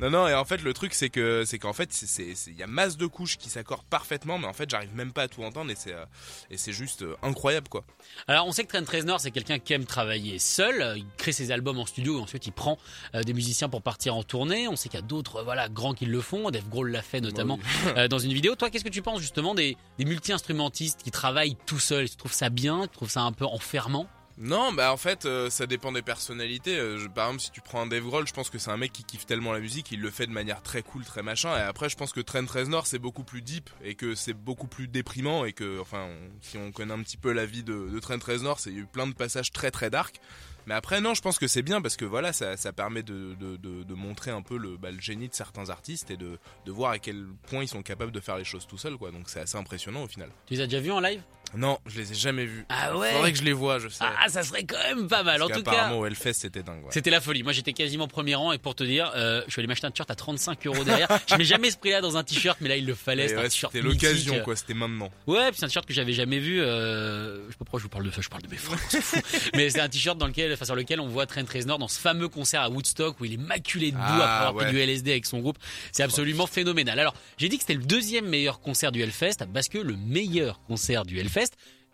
Non 0.00 0.10
non 0.10 0.26
et 0.26 0.34
en 0.34 0.44
fait 0.44 0.60
le 0.62 0.74
truc 0.74 0.94
c'est 0.94 1.10
que 1.10 1.44
c'est 1.46 1.58
qu'en 1.60 1.72
fait 1.72 1.92
c'est 1.92 2.06
c'est 2.08 2.34
c'est- 2.34 2.50
il 2.50 2.56
y 2.58 2.62
a 2.64 2.66
masse 2.66 2.96
de 2.96 3.06
couches 3.06 3.38
qui 3.38 3.48
s'accordent 3.50 3.84
parfaitement 3.88 4.36
mais 4.36 4.46
en 4.46 4.52
fait 4.52 4.68
j'arrive 4.68 4.92
même 4.96 5.12
pas 5.12 5.22
à 5.22 5.28
tout 5.28 5.44
entendre 5.44 5.70
et 5.70 5.76
c'est 5.76 5.92
euh, 5.94 6.04
et 6.50 6.56
c'est 6.56 6.72
juste 6.72 7.02
euh, 7.02 7.16
incroyable 7.22 7.68
quoi. 7.68 7.84
Alors 8.26 8.46
on 8.48 8.52
sait 8.52 8.64
que 8.64 8.76
Trent 8.76 8.90
Reznor 8.92 9.20
c'est 9.20 9.30
quelqu'un 9.30 9.60
qui 9.60 9.72
aime 9.74 9.84
travailler 9.86 10.38
seul, 10.40 10.94
il 10.96 11.04
crée 11.16 11.32
ses 11.32 11.52
albums 11.52 11.78
en 11.78 11.86
studio 11.86 12.18
et 12.18 12.22
ensuite 12.22 12.46
il 12.46 12.52
prend 12.52 12.78
euh, 13.14 13.22
des 13.22 13.32
musiciens 13.34 13.68
pour 13.68 13.80
partir 13.82 14.16
en 14.16 14.24
tournée. 14.24 14.66
On 14.66 14.74
sait 14.76 14.88
qu'il 14.88 14.98
y 14.98 15.02
a 15.02 15.06
d'autres 15.06 15.44
voilà 15.44 15.68
grands 15.68 15.94
qui 15.94 16.06
le 16.06 16.20
font, 16.20 16.50
Dave 16.50 16.68
Grohl 16.68 16.90
l'a 16.90 17.02
fait 17.02 17.20
notamment 17.20 17.60
Bah 17.94 18.08
dans 18.08 18.18
une 18.18 18.32
vidéo. 18.32 18.56
Toi 18.56 18.70
qu'est-ce 18.70 18.84
que 18.84 18.88
tu 18.88 19.02
penses 19.02 19.20
justement 19.20 19.54
des, 19.54 19.76
des 19.98 20.04
multi-instrumentistes 20.04 21.02
qui 21.04 21.12
travaillent 21.12 21.56
tout 21.66 21.78
seuls? 21.78 22.10
Tu 22.10 22.16
trouves 22.16 22.32
ça 22.32 22.50
bien? 22.50 22.82
Tu 22.82 22.88
trouves 22.88 23.10
ça 23.10 23.20
un 23.22 23.32
peu 23.32 23.44
enfermant? 23.46 24.08
Non 24.40 24.72
bah 24.72 24.92
en 24.92 24.96
fait 24.96 25.24
euh, 25.24 25.50
ça 25.50 25.66
dépend 25.66 25.90
des 25.90 26.02
personnalités. 26.02 26.78
Euh, 26.78 27.08
par 27.08 27.26
exemple 27.26 27.42
si 27.42 27.50
tu 27.50 27.60
prends 27.60 27.80
un 27.82 27.86
Dave 27.86 28.04
Grohl 28.04 28.26
je 28.26 28.32
pense 28.32 28.50
que 28.50 28.58
c'est 28.58 28.70
un 28.70 28.76
mec 28.76 28.92
qui 28.92 29.02
kiffe 29.02 29.26
tellement 29.26 29.52
la 29.52 29.58
musique 29.58 29.90
il 29.90 30.00
le 30.00 30.10
fait 30.10 30.26
de 30.26 30.32
manière 30.32 30.62
très 30.62 30.82
cool 30.82 31.04
très 31.04 31.22
machin 31.22 31.56
et 31.56 31.60
après 31.60 31.88
je 31.88 31.96
pense 31.96 32.12
que 32.12 32.20
Trent 32.20 32.46
Reznor 32.48 32.86
c'est 32.86 33.00
beaucoup 33.00 33.24
plus 33.24 33.42
deep 33.42 33.68
et 33.82 33.96
que 33.96 34.14
c'est 34.14 34.34
beaucoup 34.34 34.68
plus 34.68 34.86
déprimant 34.86 35.44
et 35.44 35.52
que 35.52 35.80
enfin 35.80 36.08
si 36.40 36.56
on 36.56 36.70
connaît 36.70 36.94
un 36.94 37.02
petit 37.02 37.16
peu 37.16 37.32
la 37.32 37.46
vie 37.46 37.64
de, 37.64 37.88
de 37.88 37.98
Trent 37.98 38.22
Reznor 38.24 38.60
c'est 38.60 38.70
eu 38.70 38.86
plein 38.86 39.08
de 39.08 39.14
passages 39.14 39.50
très 39.50 39.72
très 39.72 39.90
dark 39.90 40.20
Mais 40.68 40.74
après, 40.74 41.00
non, 41.00 41.14
je 41.14 41.22
pense 41.22 41.38
que 41.38 41.48
c'est 41.48 41.62
bien 41.62 41.80
parce 41.80 41.96
que 41.96 42.04
voilà, 42.04 42.34
ça, 42.34 42.58
ça 42.58 42.74
permet 42.74 43.02
de, 43.02 43.34
de, 43.40 43.56
de, 43.56 43.94
montrer 43.94 44.30
un 44.30 44.42
peu 44.42 44.58
le, 44.58 44.76
bah, 44.76 44.90
le 44.90 45.00
génie 45.00 45.26
de 45.26 45.34
certains 45.34 45.70
artistes 45.70 46.10
et 46.10 46.18
de, 46.18 46.38
de 46.66 46.72
voir 46.72 46.90
à 46.90 46.98
quel 46.98 47.26
point 47.46 47.62
ils 47.62 47.68
sont 47.68 47.82
capables 47.82 48.12
de 48.12 48.20
faire 48.20 48.36
les 48.36 48.44
choses 48.44 48.66
tout 48.66 48.76
seuls, 48.76 48.98
quoi. 48.98 49.10
Donc 49.10 49.30
c'est 49.30 49.40
assez 49.40 49.56
impressionnant 49.56 50.02
au 50.02 50.08
final. 50.08 50.28
Tu 50.44 50.54
les 50.54 50.60
as 50.60 50.66
déjà 50.66 50.80
vus 50.80 50.92
en 50.92 51.00
live? 51.00 51.22
Non, 51.54 51.78
je 51.86 51.98
les 51.98 52.12
ai 52.12 52.14
jamais 52.14 52.44
vus. 52.44 52.64
Ah 52.68 52.96
ouais 52.96 53.12
Faudrait 53.12 53.32
que 53.32 53.38
je 53.38 53.44
les 53.44 53.52
vois, 53.52 53.78
je 53.78 53.88
sais. 53.88 54.04
Ah, 54.04 54.28
ça 54.28 54.42
serait 54.42 54.64
quand 54.64 54.76
même 54.88 55.08
pas 55.08 55.22
mal. 55.22 55.42
En 55.42 55.46
tout 55.46 55.54
cas, 55.54 55.62
qu'apparemment, 55.62 56.00
au 56.00 56.06
Hellfest, 56.06 56.34
c'était 56.34 56.62
dingue. 56.62 56.82
ouais. 56.84 56.90
C'était 56.90 57.10
la 57.10 57.20
folie. 57.20 57.42
Moi, 57.42 57.52
j'étais 57.52 57.72
quasiment 57.72 58.06
premier 58.08 58.34
rang 58.34 58.52
et 58.52 58.58
pour 58.58 58.74
te 58.74 58.84
dire, 58.84 59.10
euh, 59.16 59.42
je 59.46 59.52
suis 59.52 59.60
allé 59.60 59.66
m'acheter 59.66 59.86
un 59.86 59.90
t-shirt 59.90 60.10
à 60.10 60.14
35 60.14 60.66
euros 60.66 60.84
derrière. 60.84 61.08
je 61.28 61.34
mets 61.36 61.44
jamais 61.44 61.70
ce 61.70 61.78
prix-là 61.78 62.00
dans 62.00 62.16
un 62.16 62.24
t-shirt, 62.24 62.58
mais 62.60 62.68
là, 62.68 62.76
il 62.76 62.86
le 62.86 62.94
fallait. 62.94 63.28
C'était 63.28 63.78
ouais, 63.78 63.80
l'occasion, 63.80 64.40
quoi. 64.40 64.56
C'était 64.56 64.74
maintenant. 64.74 65.10
Ouais, 65.26 65.48
puis 65.50 65.58
c'est 65.58 65.64
un 65.64 65.68
t-shirt 65.68 65.86
que 65.86 65.94
j'avais 65.94 66.12
jamais 66.12 66.38
vu. 66.38 66.60
Euh, 66.60 67.46
je 67.46 67.52
sais 67.52 67.58
pas 67.58 67.64
pourquoi 67.64 67.78
je 67.78 67.84
vous 67.84 67.88
parle 67.88 68.04
de 68.04 68.10
ça, 68.10 68.20
je 68.20 68.28
parle 68.28 68.42
de 68.42 68.48
mes 68.48 68.56
frères. 68.56 68.78
Mais 69.54 69.70
c'est 69.70 69.80
un 69.80 69.88
t-shirt 69.88 70.18
dans 70.18 70.26
lequel, 70.26 70.52
enfin, 70.52 70.64
sur 70.64 70.74
lequel 70.76 71.00
on 71.00 71.08
voit 71.08 71.26
Trent 71.26 71.44
Reznor 71.52 71.78
dans 71.78 71.88
ce 71.88 71.98
fameux 71.98 72.28
concert 72.28 72.62
à 72.62 72.68
Woodstock 72.68 73.18
où 73.20 73.24
il 73.24 73.34
est 73.34 73.38
maculé 73.38 73.90
debout 73.90 74.02
Ah, 74.02 74.14
après 74.14 74.46
avoir 74.48 74.64
pris 74.64 74.72
du 74.72 74.80
LSD 74.80 75.10
avec 75.12 75.26
son 75.26 75.38
groupe. 75.40 75.58
C'est 75.92 76.02
absolument 76.02 76.46
phénoménal. 76.46 76.98
Alors, 76.98 77.14
j'ai 77.38 77.48
dit 77.48 77.56
que 77.56 77.62
c'était 77.62 77.74
le 77.74 77.84
deuxième 77.84 78.26
meilleur 78.26 78.60
concert 78.60 78.92
du 78.92 79.02
Hellfest 79.02 79.46
parce 79.52 79.68
que 79.68 79.78
le 79.78 79.96
meilleur 79.96 80.60
concert 80.66 81.04
du 81.04 81.18
Hellfest. 81.18 81.37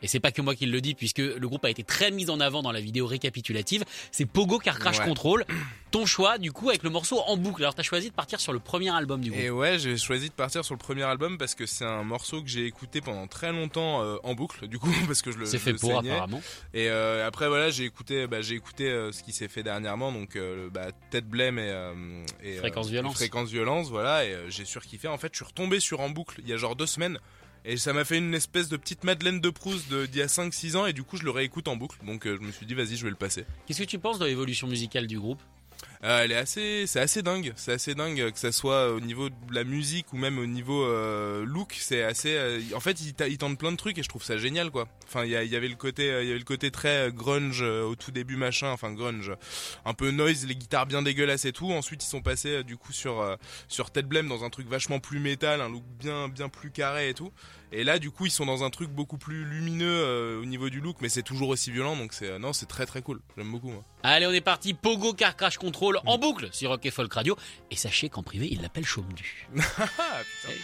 Et 0.03 0.07
c'est 0.07 0.21
pas 0.21 0.33
que 0.33 0.43
moi 0.43 0.55
qui 0.55 0.67
le 0.67 0.81
dis 0.83 0.95
puisque 0.95 1.19
le 1.19 1.49
groupe 1.49 1.65
a 1.65 1.71
été 1.71 1.83
très 1.83 2.11
mis 2.11 2.29
en 2.29 2.39
avant 2.39 2.63
dans 2.63 2.73
la 2.73 2.81
vidéo 2.81 3.07
récapitulative. 3.07 3.85
C'est 4.13 4.27
Pogo 4.27 4.59
Car 4.59 4.79
Crash 4.79 4.99
Ouais. 4.99 5.07
Control. 5.07 5.47
Ton 5.91 6.05
choix, 6.07 6.37
du 6.37 6.53
coup, 6.53 6.69
avec 6.69 6.83
le 6.83 6.91
morceau 6.91 7.21
en 7.27 7.37
boucle. 7.37 7.63
Alors, 7.63 7.75
t'as 7.75 7.83
choisi 7.83 8.11
de 8.11 8.15
partir 8.15 8.39
sur 8.39 8.53
le 8.53 8.59
premier 8.59 8.91
album 8.91 9.23
du 9.23 9.31
groupe. 9.31 9.43
Et 9.43 9.51
ouais, 9.51 9.79
j'ai 9.79 9.97
choisi 9.97 10.29
de 10.29 10.35
partir 10.35 10.65
sur 10.65 10.75
le 10.75 10.79
premier 10.79 11.05
album 11.05 11.39
parce 11.39 11.55
que 11.55 11.65
c'est 11.65 11.87
un 11.87 12.03
morceau 12.03 12.43
que 12.43 12.49
j'ai 12.49 12.67
écouté 12.67 13.01
pendant 13.01 13.27
très 13.27 13.51
longtemps 13.51 14.03
euh, 14.03 14.17
en 14.25 14.35
boucle, 14.35 14.69
du 14.69 14.79
coup, 14.79 14.93
parce 15.07 15.23
que 15.23 15.33
je 15.33 15.39
le. 15.39 15.47
C'est 15.47 15.59
fait 15.59 15.73
le 15.73 15.79
pour, 15.79 15.91
saignais. 15.91 16.11
apparemment. 16.11 16.43
Et 16.75 16.91
euh, 16.91 17.27
après 17.27 17.49
voilà, 17.49 17.71
j'ai 17.71 17.85
écouté, 17.85 18.27
bah, 18.27 18.43
j'ai 18.43 18.57
écouté 18.57 18.91
euh, 18.91 19.11
ce 19.11 19.23
qui 19.23 19.33
s'est 19.33 19.49
fait 19.49 19.63
dernièrement, 19.63 20.13
donc 20.13 20.39
bah, 20.73 20.89
Tête 21.11 21.27
Blême 21.27 21.59
et, 21.59 21.73
et, 22.43 22.57
Fréquence 22.57 22.89
Violence. 22.89 23.15
Fréquence 23.15 23.49
Violence, 23.49 23.89
voilà. 23.89 24.27
Et 24.27 24.37
j'ai 24.49 24.67
surkiffé. 24.67 25.09
En 25.09 25.17
fait, 25.17 25.31
je 25.33 25.39
suis 25.39 25.47
retombé 25.47 25.81
sur 25.81 26.01
en 26.01 26.11
boucle 26.11 26.41
il 26.43 26.49
y 26.49 26.53
a 26.53 26.57
genre 26.59 26.77
deux 26.77 26.87
semaines. 26.87 27.19
Et 27.67 27.79
ça 27.79 27.95
m'a 27.95 28.05
fait 28.05 28.19
une 28.19 28.35
espèce 28.35 28.69
de 28.69 28.77
petite 28.77 29.05
Madeleine 29.05 29.41
de 29.41 29.49
Proust 29.49 29.89
d'il 29.89 30.17
y 30.17 30.23
a 30.23 30.27
5-6 30.27 30.77
ans 30.77 30.85
et 30.85 30.93
du 30.93 31.03
coup 31.03 31.17
je 31.17 31.25
le 31.25 31.31
réécoute 31.31 31.67
en 31.67 31.77
boucle 31.77 31.97
donc 32.05 32.27
euh, 32.27 32.37
je 32.39 32.47
me 32.47 32.53
suis 32.53 32.67
dit 32.67 32.75
vas-y 32.75 32.97
je 32.97 33.05
vais 33.05 33.11
le 33.11 33.17
passer. 33.17 33.47
Qu'est-ce 33.67 33.81
que 33.81 33.89
tu 33.89 33.99
penses 33.99 34.19
de 34.19 34.27
l'évolution 34.27 34.67
musicale 34.67 35.07
du 35.07 35.19
groupe? 35.19 35.41
Euh, 36.05 36.21
elle 36.23 36.33
est 36.33 36.37
assez, 36.37 36.87
c'est 36.87 37.01
assez 37.01 37.23
dingue, 37.23 37.55
c'est 37.57 37.73
assez 37.73 37.95
dingue 37.95 38.21
euh, 38.21 38.31
que 38.31 38.39
ça 38.39 38.53
soit 38.53 38.91
au 38.93 39.01
niveau 39.01 39.31
de 39.31 39.35
la 39.55 39.65
musique 39.65 40.13
ou 40.13 40.19
même 40.19 40.39
au 40.39 40.45
niveau 40.45 40.85
euh, 40.85 41.47
look, 41.47 41.75
c'est 41.81 42.03
assez. 42.03 42.35
euh, 42.37 42.61
en 42.75 42.81
fait, 42.81 43.01
ils 43.01 43.15
ils 43.27 43.39
tentent 43.39 43.59
plein 43.59 43.73
de 43.73 43.79
trucs 43.79 43.97
et 43.97 44.03
je 44.03 44.09
trouve 44.11 44.23
ça 44.23 44.37
génial 44.37 44.71
quoi. 44.71 44.87
Enfin, 45.07 45.25
il 45.25 45.31
y, 45.31 45.47
il 45.47 45.57
avait 45.57 45.67
le 45.69 45.77
côté, 45.77 46.11
euh, 46.11 46.23
il 46.23 46.27
y 46.27 46.31
avait 46.31 46.39
le 46.39 46.45
côté 46.45 46.71
très 46.71 47.09
euh, 47.09 47.11
grunge 47.11 47.63
au 47.63 47.95
tout 47.97 48.11
début 48.11 48.37
machin, 48.37 48.69
enfin 48.71 48.93
grunge, 48.93 49.33
un 49.87 49.95
peu 49.95 50.11
noise, 50.11 50.47
les 50.47 50.57
guitares 50.57 50.85
bien 50.85 51.01
dégueulasses 51.01 51.47
et 51.47 51.53
tout. 51.53 51.73
Ensuite, 51.73 52.05
ils 52.05 52.09
sont 52.09 52.21
passés 52.21 52.65
du 52.65 52.77
coup 52.77 52.93
sur 52.93 53.39
sur 53.69 53.91
Ted 53.91 54.07
Blame 54.07 54.29
dans 54.29 54.45
un 54.45 54.51
truc 54.51 54.69
vachement 54.69 55.01
plus 55.01 55.21
métal, 55.21 55.63
un 55.63 55.71
look 55.71 55.85
bien 55.99 56.29
bien 56.29 56.51
plus 56.51 56.71
carré 56.71 57.09
et 57.09 57.15
tout. 57.15 57.33
Et 57.77 57.83
là, 57.83 57.99
du 57.99 58.13
coup, 58.13 58.25
ils 58.25 58.31
sont 58.31 58.47
dans 58.47 58.63
un 58.63 58.71
truc 58.71 58.89
beaucoup 58.91 59.19
plus 59.19 59.45
lumineux 59.45 59.91
euh, 59.91 60.41
au 60.41 60.45
niveau 60.45 60.71
du 60.71 60.81
look, 60.81 60.99
mais 61.01 61.09
c'est 61.09 61.25
toujours 61.25 61.49
aussi 61.49 61.73
violent, 61.73 61.97
donc 61.97 62.13
c'est 62.13 62.31
euh, 62.31 62.39
non, 62.39 62.53
c'est 62.53 62.67
très 62.67 62.87
très 62.87 63.03
cool. 63.03 63.21
J'aime 63.37 63.51
beaucoup 63.51 63.69
moi. 63.69 63.83
Allez, 64.05 64.27
on 64.27 64.31
est 64.31 64.41
parti. 64.41 64.75
Pogo 64.75 65.13
Car 65.13 65.37
Crash 65.37 65.59
Control 65.59 65.99
en 66.07 66.17
boucle 66.17 66.49
sur 66.53 66.71
Rock 66.71 66.87
et 66.87 66.93
Folk 66.93 67.13
Radio. 67.13 67.37
Et 67.73 67.77
sachez 67.77 68.09
qu'en 68.09 68.23
privé, 68.23 68.49
il 68.49 68.63
l'appelle 68.63 68.87
Chaume-du. 68.87 69.49
Ah 69.99 70.21
putain. 70.43 70.55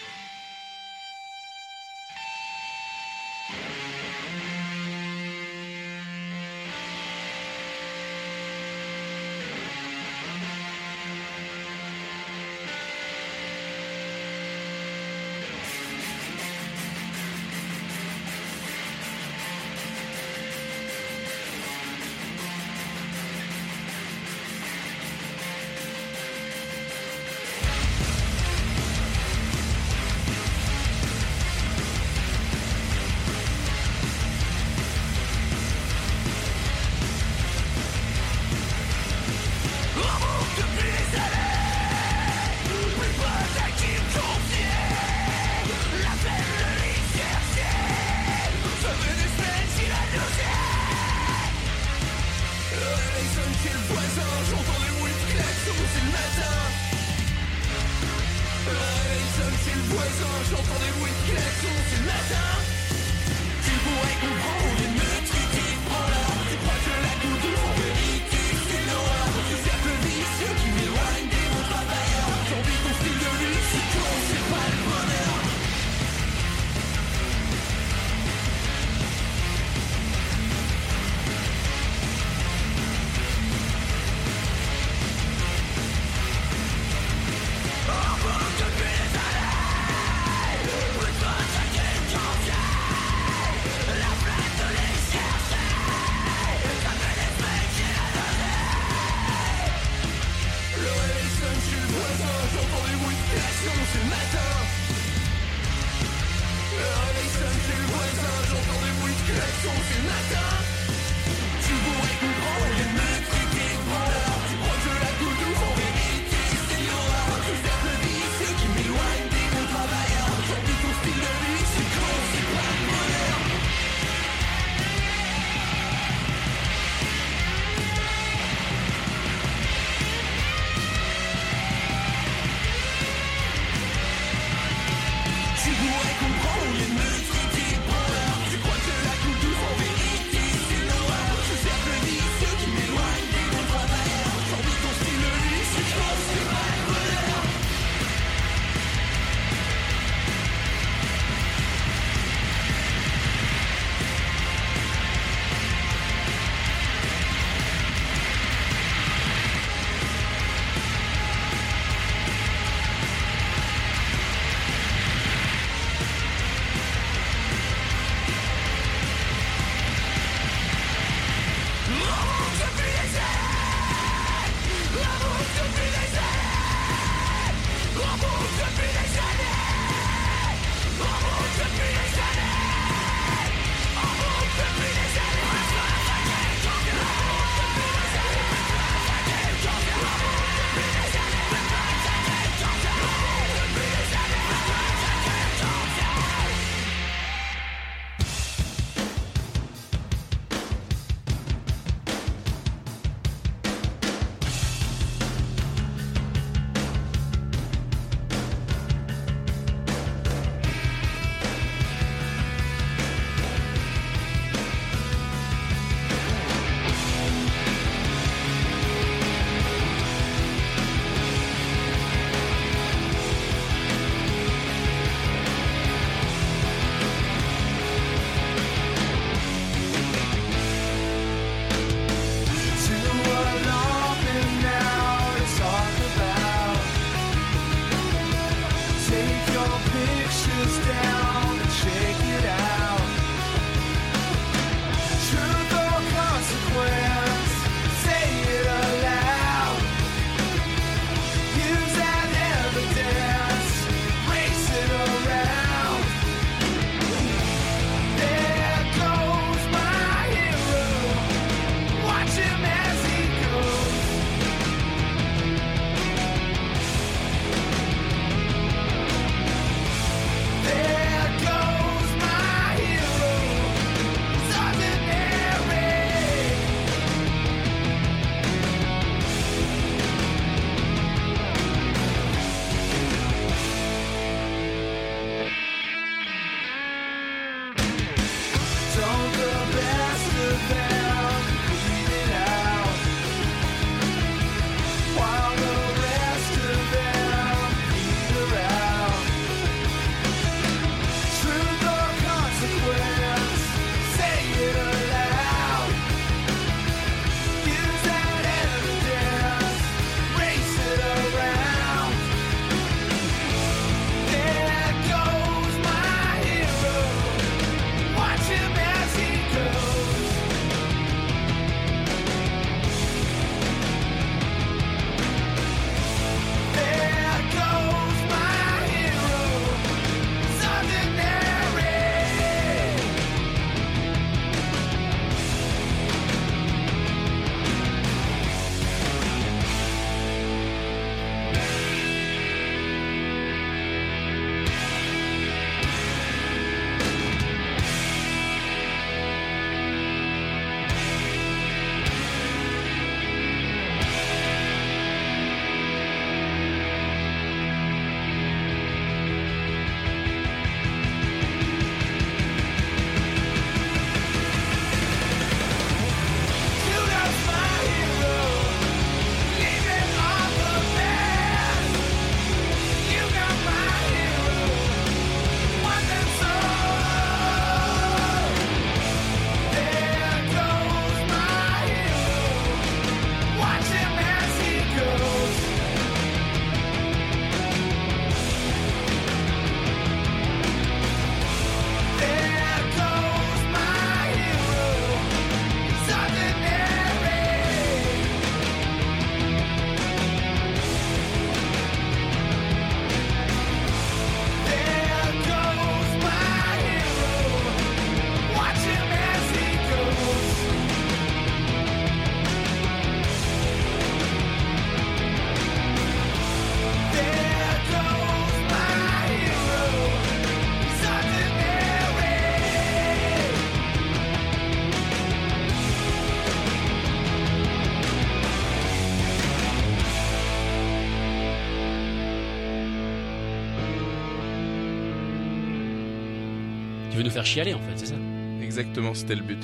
Faire 437.41 437.47
chialer 437.47 437.75
en 437.75 437.81
fait, 437.81 437.97
c'est 437.97 438.07
ça. 438.07 438.15
Exactement, 438.63 439.15
c'était 439.15 439.35
le 439.35 439.43
but. 439.43 439.63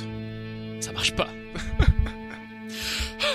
Ça 0.80 0.92
marche 0.92 1.12
pas. 1.12 1.28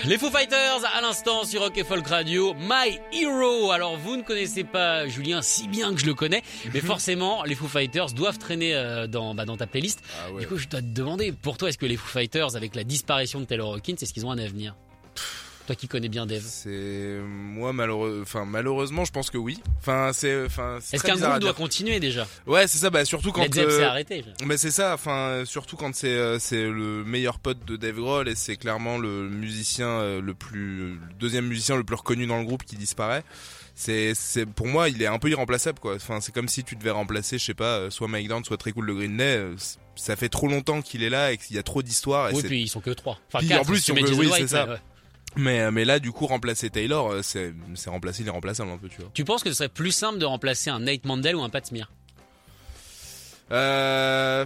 Les 0.06 0.18
Foo 0.18 0.32
Fighters 0.32 0.84
à 0.96 1.02
l'instant 1.02 1.44
sur 1.44 1.62
Rock 1.62 1.78
et 1.78 1.84
Folk 1.84 2.08
Radio, 2.08 2.56
My 2.56 3.00
Hero. 3.14 3.72
Alors 3.72 3.98
vous 3.98 4.18
ne 4.18 4.24
connaissez 4.24 4.64
pas 4.64 5.08
Julien 5.08 5.44
si 5.44 5.68
bien 5.68 5.94
que 5.94 6.00
je 6.02 6.08
le 6.08 6.16
connais, 6.16 6.42
mais 6.74 6.80
forcément 6.82 7.44
les 7.44 7.54
Foo 7.54 7.68
Fighters 7.68 8.14
doivent 8.14 8.40
traîner 8.40 8.74
euh, 8.74 9.06
dans 9.06 9.36
bah, 9.36 9.46
dans 9.46 9.58
ta 9.58 9.68
playlist. 9.68 10.02
Ah 10.20 10.32
ouais. 10.32 10.42
Du 10.42 10.48
coup, 10.48 10.58
je 10.58 10.68
dois 10.68 10.82
te 10.82 10.88
demander, 10.88 11.32
pour 11.32 11.58
toi, 11.58 11.70
est-ce 11.70 11.78
que 11.78 11.86
les 11.86 11.98
Foo 11.98 12.08
Fighters, 12.08 12.56
avec 12.56 12.76
la 12.76 12.84
disparition 12.84 13.40
de 13.40 13.46
Taylor 13.46 13.76
Hawkins, 13.76 13.96
est-ce 14.02 14.14
qu'ils 14.14 14.26
ont 14.26 14.32
un 14.32 14.40
avenir? 14.40 14.76
Toi 15.68 15.76
qui 15.76 15.88
connais 15.88 16.10
bien 16.10 16.26
Dave. 16.26 16.42
C'est 16.46 17.20
moi 17.24 17.72
malheureux, 17.72 18.20
enfin 18.24 18.46
malheureusement, 18.46 19.06
je 19.06 19.12
pense 19.12 19.30
que 19.30 19.38
oui. 19.38 19.60
Enfin 19.80 20.12
c'est, 20.14 20.46
enfin 20.46 20.78
Est-ce 20.80 20.98
très 21.04 21.10
qu'un 21.14 21.30
groupe 21.30 21.40
doit 21.40 21.54
continuer 21.54 22.00
déjà? 22.00 22.28
Ouais, 22.48 22.68
c'est 22.68 22.80
ça. 22.80 22.90
Bah 22.90 23.06
surtout 23.06 23.32
quand. 23.32 23.44
Zepp 23.54 23.68
euh, 23.68 23.78
s'est 23.78 23.84
arrêté. 23.84 24.26
Mais 24.46 24.58
c'est 24.58 24.72
ça, 24.72 24.94
enfin 24.96 25.44
surtout 25.46 25.76
quand 25.78 25.94
c'est 25.94 26.08
euh, 26.08 26.40
c'est 26.40 26.64
le 26.64 27.04
meilleur 27.04 27.38
pote 27.40 27.64
de 27.66 27.76
Dave 27.78 27.96
Grohl 27.98 28.28
et 28.28 28.36
c'est 28.36 28.56
clairement 28.58 28.98
le 28.98 29.30
musicien 29.30 29.88
euh, 29.88 30.20
le 30.22 30.34
plus 30.34 30.94
le 30.94 30.98
deuxième 31.20 31.46
musicien 31.48 31.76
le 31.76 31.84
plus 31.84 31.96
reconnu 31.96 32.26
dans 32.26 32.40
le 32.40 32.46
groupe 32.46 32.64
qui 32.64 32.76
disparaît. 32.76 33.24
C'est 33.76 34.14
c'est 34.16 34.46
pour 34.46 34.68
moi 34.68 34.90
il 34.90 35.02
est 35.02 35.08
un 35.08 35.20
peu 35.20 35.30
irremplaçable 35.30 35.80
quoi. 35.80 35.96
Enfin 35.96 36.20
c'est 36.22 36.34
comme 36.34 36.48
si 36.48 36.64
tu 36.64 36.76
devais 36.76 36.92
remplacer 36.92 37.38
je 37.38 37.46
sais 37.46 37.54
pas 37.54 37.78
euh, 37.78 37.90
soit 37.90 38.08
Mike 38.08 38.28
Down 38.28 38.44
soit 38.44 38.58
très 38.58 38.72
cool 38.72 38.86
le 38.86 38.96
Green 38.96 39.16
Day. 39.16 39.46
c- 39.58 39.78
Ça 39.96 40.16
fait 40.16 40.30
trop 40.30 40.48
longtemps 40.48 40.82
qu'il 40.82 41.04
est 41.04 41.10
là 41.10 41.32
et 41.32 41.38
qu'il 41.38 41.56
y 41.56 41.60
a 41.60 41.64
trop 41.64 41.82
d'histoires. 41.84 42.30
et 42.30 42.34
Oui, 42.34 42.42
c'est- 42.42 42.48
puis 42.48 42.62
ils 42.64 42.68
sont 42.68 42.82
que 42.82 42.90
trois. 42.92 43.20
Enfin, 43.28 43.40
Puis, 43.40 43.48
quatre, 43.50 43.62
en 43.62 43.66
plus, 43.66 43.78
si 43.78 43.86
tu 43.86 43.92
ils 43.92 43.96
mets 43.96 44.10
que- 44.10 44.16
oui, 44.16 44.30
c'est 44.36 44.48
ça. 44.48 44.68
ouais. 44.68 44.78
Mais 45.38 45.62
euh, 45.62 45.72
mais 45.72 45.86
là 45.86 46.00
du 46.00 46.12
coup 46.12 46.28
remplacer 46.28 46.70
Taylor 46.70 47.10
euh, 47.12 47.22
c'est 47.22 47.54
remplacer 47.88 48.24
l'irremplaçable 48.24 48.70
un 48.70 48.78
peu 48.78 48.90
tu 48.90 49.02
vois. 49.02 49.10
Tu 49.14 49.24
penses 49.24 49.44
que 49.44 49.50
ce 49.50 49.56
serait 49.56 49.70
plus 49.70 49.92
simple 49.92 50.20
de 50.20 50.26
remplacer 50.26 50.70
un 50.70 50.80
Nate 50.80 51.06
Mandel 51.06 51.36
ou 51.36 51.42
un 51.42 51.50
Pat 51.50 51.66
Smear? 51.66 51.90
Euh, 53.52 54.46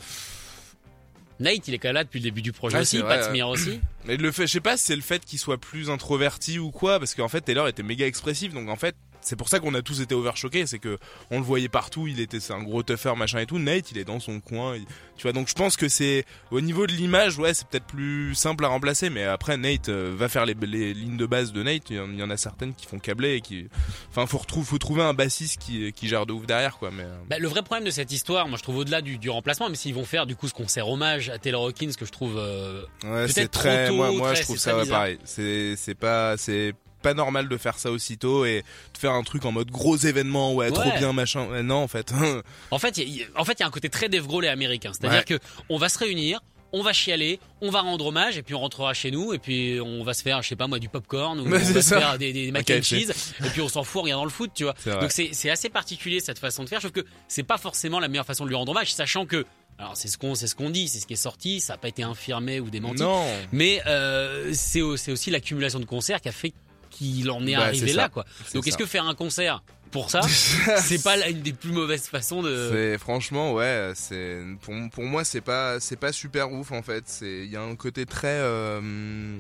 Nate, 1.39 1.67
il 1.67 1.73
est 1.73 1.79
quand 1.79 1.89
même 1.89 1.95
là 1.95 2.03
depuis 2.03 2.19
le 2.19 2.23
début 2.23 2.41
du 2.41 2.51
projet 2.53 2.77
Ouais, 2.77 2.81
aussi, 2.83 2.99
vrai, 2.99 3.19
Pat. 3.19 3.29
Smear 3.29 3.49
aussi. 3.49 3.79
Mais 4.05 4.17
le 4.17 4.31
fait, 4.31 4.47
je 4.47 4.53
sais 4.53 4.61
pas 4.61 4.77
si 4.77 4.83
c'est 4.85 4.95
le 4.95 5.01
fait 5.01 5.23
qu'il 5.25 5.39
soit 5.39 5.57
plus 5.57 5.89
introverti 5.89 6.59
ou 6.59 6.71
quoi, 6.71 6.99
parce 6.99 7.13
qu'en 7.15 7.27
fait 7.27 7.41
Taylor 7.41 7.67
était 7.67 7.83
méga 7.83 8.05
expressif, 8.05 8.53
donc 8.53 8.69
en 8.69 8.75
fait 8.75 8.95
c'est 9.25 9.35
pour 9.35 9.49
ça 9.49 9.59
qu'on 9.59 9.73
a 9.73 9.81
tous 9.81 9.99
été 10.01 10.15
overchoqués, 10.15 10.65
c'est 10.67 10.79
que 10.79 10.97
on 11.31 11.39
le 11.39 11.43
voyait 11.43 11.67
partout, 11.69 12.07
il 12.07 12.19
était 12.19 12.39
c'est 12.39 12.53
un 12.53 12.61
gros 12.63 12.83
tougher 12.83 13.15
machin 13.17 13.39
et 13.39 13.45
tout. 13.45 13.59
Nate 13.59 13.91
il 13.91 13.97
est 13.97 14.03
dans 14.05 14.19
son 14.19 14.39
coin, 14.39 14.75
il- 14.77 14.85
tu 15.17 15.23
vois. 15.23 15.33
Donc 15.33 15.47
je 15.49 15.53
pense 15.53 15.75
que 15.77 15.89
c'est 15.89 16.25
au 16.51 16.61
niveau 16.61 16.87
de 16.87 16.91
l'image, 16.93 17.37
ouais, 17.39 17.53
c'est 17.53 17.67
peut-être 17.67 17.85
plus 17.87 18.35
simple 18.35 18.63
à 18.65 18.67
remplacer, 18.67 19.09
mais 19.09 19.23
après 19.23 19.57
Nate 19.57 19.89
euh, 19.89 20.13
va 20.15 20.29
faire 20.29 20.45
les, 20.45 20.53
les 20.53 20.93
lignes 20.93 21.17
de 21.17 21.25
base 21.25 21.51
de 21.51 21.63
Nate. 21.63 21.89
Il 21.89 21.95
y 21.97 21.99
en- 21.99 22.09
il 22.09 22.19
y 22.19 22.23
en 22.23 22.29
a 22.29 22.37
certaines 22.37 22.73
qui 22.75 22.85
font 22.85 22.99
câbler 22.99 23.35
et 23.35 23.41
qui, 23.41 23.67
enfin 24.09 24.25
faut 24.27 24.37
retrouver, 24.37 24.65
faut 24.65 24.77
trouver 24.77 25.01
un 25.03 25.13
bassiste 25.13 25.59
qui 25.61 25.91
qui 25.93 26.07
gère 26.07 26.25
de 26.25 26.33
ouf 26.33 26.45
derrière 26.45 26.77
quoi. 26.77 26.91
Mais 26.91 27.03
euh, 27.03 27.15
Bah, 27.29 27.39
le 27.39 27.47
vrai 27.47 27.63
problème 27.63 27.85
de 27.85 27.91
cette 27.91 28.11
histoire, 28.11 28.47
moi 28.47 28.57
je 28.57 28.63
trouve 28.63 28.77
au-delà 28.77 29.01
du, 29.01 29.17
du 29.17 29.29
remplacement, 29.29 29.69
mais 29.69 29.75
s'ils 29.75 29.93
vont 29.95 30.05
faire 30.05 30.25
du 30.25 30.35
coup 30.35 30.47
ce 30.47 30.53
concert 30.53 30.87
hommage 30.87 31.29
à 31.29 31.37
Taylor 31.39 31.63
Hawkins 31.65 31.91
que 31.97 32.05
je 32.05 32.11
trouve 32.11 32.37
euh, 32.37 32.83
Ouais, 33.03 33.25
Peut-être 33.27 33.51
trop 33.51 33.61
très. 33.63 33.87
tôt, 33.87 33.95
moi, 33.95 34.11
moi 34.11 34.27
très- 34.33 34.35
je 34.41 34.41
trouve 34.43 34.57
ça 34.57 34.71
très 34.73 34.81
ouais, 34.83 34.89
pareil. 34.89 35.19
C'est, 35.25 35.75
c'est 35.77 35.95
pas, 35.95 36.37
c'est 36.37 36.73
pas 37.05 37.13
normal 37.13 37.47
de 37.47 37.57
faire 37.57 37.77
ça 37.77 37.91
aussitôt 37.91 38.45
et 38.45 38.63
de 38.93 38.97
faire 38.97 39.11
un 39.13 39.23
truc 39.23 39.45
en 39.45 39.51
mode 39.51 39.69
gros 39.69 39.95
événement, 39.95 40.53
ouais, 40.55 40.71
trop 40.71 40.81
Ouais. 40.83 40.97
bien, 40.97 41.13
machin. 41.13 41.47
Ouais, 41.47 41.61
non, 41.63 41.77
en 41.83 41.87
fait. 41.87 42.11
En 42.71 42.79
fait, 42.79 42.97
il 42.97 43.09
y 43.17 43.23
a- 43.23 43.27
en 43.39 43.45
fait, 43.45 43.59
y 43.59 43.63
a 43.63 43.67
un 43.67 43.71
côté 43.71 43.89
très 43.89 44.09
Dave 44.09 44.25
Grohl 44.27 44.45
et 44.45 44.47
américain. 44.49 44.91
C'est-à-dire 44.93 45.23
que 45.25 45.39
on 45.69 45.77
va 45.77 45.87
se 45.89 45.99
réunir, 45.99 46.39
on 46.73 46.81
va 46.81 46.91
chialer, 46.93 47.39
on 47.61 47.69
va 47.69 47.81
rendre 47.81 48.07
hommage, 48.07 48.37
et 48.37 48.41
puis 48.43 48.53
on 48.55 48.59
rentrera 48.59 48.93
chez 48.93 49.11
nous, 49.11 49.33
et 49.33 49.39
puis 49.39 49.79
on 49.79 50.03
va 50.03 50.13
se 50.13 50.21
faire, 50.23 50.41
je 50.41 50.49
sais 50.49 50.55
pas 50.57 50.67
moi, 50.67 50.79
du 50.79 50.89
popcorn, 50.89 51.39
ou 51.39 51.43
Ouais, 51.49 51.59
on 51.61 51.65
c'est 51.65 51.73
va 51.73 51.81
se 51.81 51.89
ça. 51.89 51.99
faire 52.01 52.17
des, 52.17 52.33
des 52.33 52.51
mac 52.51 52.69
and 52.69 52.81
cheese, 52.81 53.11
et 53.45 53.49
puis 53.49 53.61
on 53.61 53.69
s'en 53.69 53.83
fout 53.83 53.99
en 54.01 54.03
regardant 54.03 54.25
le 54.25 54.29
foot, 54.31 54.51
tu 54.53 54.63
vois. 54.65 54.73
Donc 54.99 55.11
c'est 55.11 55.49
assez 55.49 55.69
particulier 55.69 56.19
cette 56.19 56.39
façon 56.39 56.63
de 56.63 56.69
faire. 56.69 56.81
Je 56.81 56.87
trouve 56.89 57.03
que 57.03 57.07
c'est 57.27 57.43
pas 57.43 57.57
forcément 57.57 57.99
la 57.99 58.07
meilleure 58.07 58.25
façon 58.25 58.43
de 58.43 58.49
lui 58.49 58.55
rendre 58.57 58.71
hommage, 58.71 58.93
sachant 58.93 59.25
que, 59.25 59.45
alors 59.77 59.95
c'est 59.95 60.07
ce 60.09 60.17
qu'on 60.17 60.35
c'est 60.35 60.47
ce 60.47 60.55
qu'on 60.55 60.69
dit, 60.69 60.87
c'est 60.87 60.99
ce 60.99 61.05
qui 61.07 61.13
est 61.13 61.17
sorti, 61.17 61.59
ça 61.61 61.73
n'a 61.73 61.77
pas 61.77 61.87
été 61.89 62.03
infirmé 62.03 62.59
ou 62.59 62.69
démenti. 62.69 63.01
non. 63.03 63.25
Mais 63.53 63.81
euh, 63.87 64.51
c'est 64.53 64.81
aussi 64.81 65.31
l'accumulation 65.31 65.79
de 65.79 65.85
concerts 65.85 66.19
qui 66.21 66.29
a 66.29 66.33
fait 66.33 66.53
qu'il 66.97 67.29
en 67.31 67.45
est 67.45 67.55
Bah, 67.55 67.63
arrivé 67.65 67.93
là, 67.93 68.09
quoi. 68.09 68.25
Donc 68.53 68.65
est-ce 68.67 68.77
que 68.77 68.85
faire 68.85 69.05
un 69.07 69.15
concert 69.15 69.63
pour 69.91 70.09
ça, 70.09 70.21
c'est 70.77 71.01
pas 71.03 71.25
une 71.29 71.41
des 71.41 71.53
plus 71.53 71.71
mauvaises 71.71 72.07
façons 72.07 72.41
de. 72.43 72.97
Franchement 72.99 73.53
ouais, 73.53 73.93
c'est 73.95 74.39
pour, 74.61 74.73
pour 74.91 75.03
moi 75.05 75.23
c'est 75.23 75.39
pas 75.41 75.79
c'est 75.79 75.95
pas 75.95 76.11
super 76.11 76.51
ouf 76.51 76.71
en 76.73 76.81
fait. 76.81 77.03
C'est 77.07 77.45
il 77.45 77.49
y 77.51 77.55
a 77.55 77.61
un 77.61 77.75
côté 77.77 78.05
très 78.05 78.27
euh, 78.41 79.37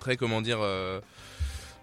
très 0.00 0.16
comment 0.16 0.42
dire 0.42 0.58
euh, 0.60 1.00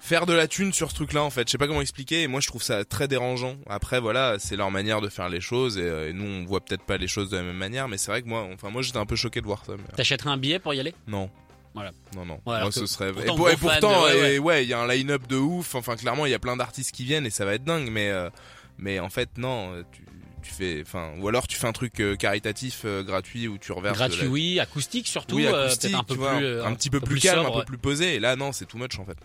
faire 0.02 0.26
de 0.26 0.34
la 0.34 0.48
thune 0.50 0.74
sur 0.74 0.90
ce 0.90 0.96
truc-là 0.96 1.24
en 1.24 1.30
fait. 1.30 1.48
Je 1.48 1.52
sais 1.52 1.58
pas 1.58 1.68
comment 1.68 1.80
expliquer. 1.82 2.24
Et 2.24 2.28
moi 2.28 2.42
je 2.42 2.48
trouve 2.48 2.64
ça 2.64 2.84
très 2.84 3.08
dérangeant. 3.08 3.56
Après 3.70 4.02
voilà, 4.02 4.36
c'est 4.38 4.58
leur 4.58 4.70
manière 4.72 5.00
de 5.00 5.08
faire 5.08 5.30
les 5.30 5.40
choses 5.40 5.78
et, 5.78 5.82
euh, 5.84 6.10
et 6.10 6.14
nous 6.14 6.26
on 6.26 6.44
voit 6.46 6.60
peut-être 6.60 6.84
pas 6.84 6.98
les 6.98 7.08
choses 7.08 7.30
de 7.30 7.38
la 7.38 7.44
même 7.44 7.56
manière. 7.56 7.88
Mais 7.88 7.98
c'est 7.98 8.12
vrai 8.12 8.22
que 8.22 8.28
moi, 8.28 8.46
enfin 8.54 8.70
moi 8.70 8.82
j'étais 8.82 8.98
un 8.98 9.06
peu 9.06 9.16
choqué 9.16 9.40
de 9.40 9.46
voir 9.46 9.64
ça. 9.66 9.74
mais- 9.78 9.96
T'achèterais 9.96 10.32
un 10.32 10.38
billet 10.38 10.60
pour 10.60 10.74
y 10.74 10.80
aller? 10.82 10.94
Non. 11.08 11.30
Voilà. 11.74 11.92
Non, 12.16 12.26
non. 12.26 12.40
Ouais, 12.46 12.62
Moi, 12.62 12.72
ce 12.72 12.86
serait. 12.86 13.12
pourtant, 13.12 13.34
et, 13.48 13.56
pour- 13.56 13.70
pourtant, 13.72 14.04
de- 14.08 14.38
ouais, 14.40 14.64
il 14.64 14.70
y 14.70 14.74
a 14.74 14.80
un 14.80 14.88
line-up 14.88 15.28
de 15.28 15.38
ouf. 15.38 15.76
Enfin, 15.76 15.96
clairement, 15.96 16.26
il 16.26 16.32
y 16.32 16.36
a 16.36 16.40
plein 16.40 16.56
d'artistes 16.56 16.92
qui 16.92 17.04
viennent 17.04 17.26
et 17.26 17.30
ça 17.32 17.46
va 17.46 17.56
être 17.56 17.64
dingue. 17.64 17.90
Mais, 17.90 18.10
euh, 18.12 18.30
mais 18.78 19.00
en 19.00 19.10
fait, 19.10 19.30
non. 19.38 19.74
euh, 19.74 19.84
Tu, 19.92 20.04
tu 20.44 20.52
fais. 20.54 20.82
Enfin, 20.86 21.12
ou 21.20 21.28
alors 21.30 21.48
tu 21.48 21.56
fais 21.58 21.68
un 21.68 21.72
truc 21.72 22.00
euh, 22.02 22.16
caritatif 22.18 22.82
euh, 22.86 23.02
gratuit 23.02 23.48
où 23.48 23.58
tu 23.58 23.72
reverses. 23.72 23.98
Gratuit, 23.98 24.24
la- 24.24 24.28
oui, 24.30 24.60
acoustique 24.60 25.08
surtout, 25.08 25.38
Oui, 25.38 25.48
acoustique, 25.48 25.96
un 25.96 26.04
peu 26.04 26.16
vois, 26.16 26.36
plus, 26.38 26.62
un 26.62 26.74
petit 26.76 26.90
peu 26.90 27.00
plus 27.00 27.20
calme, 27.22 27.44
sobre, 27.44 27.56
un 27.58 27.60
peu 27.62 27.66
plus 27.66 27.78
posé. 27.78 28.16
Et 28.16 28.20
là, 28.20 28.36
non, 28.36 28.52
c'est 28.52 28.66
too 28.66 28.78
much 28.78 29.00
en 29.00 29.06
fait. 29.06 29.18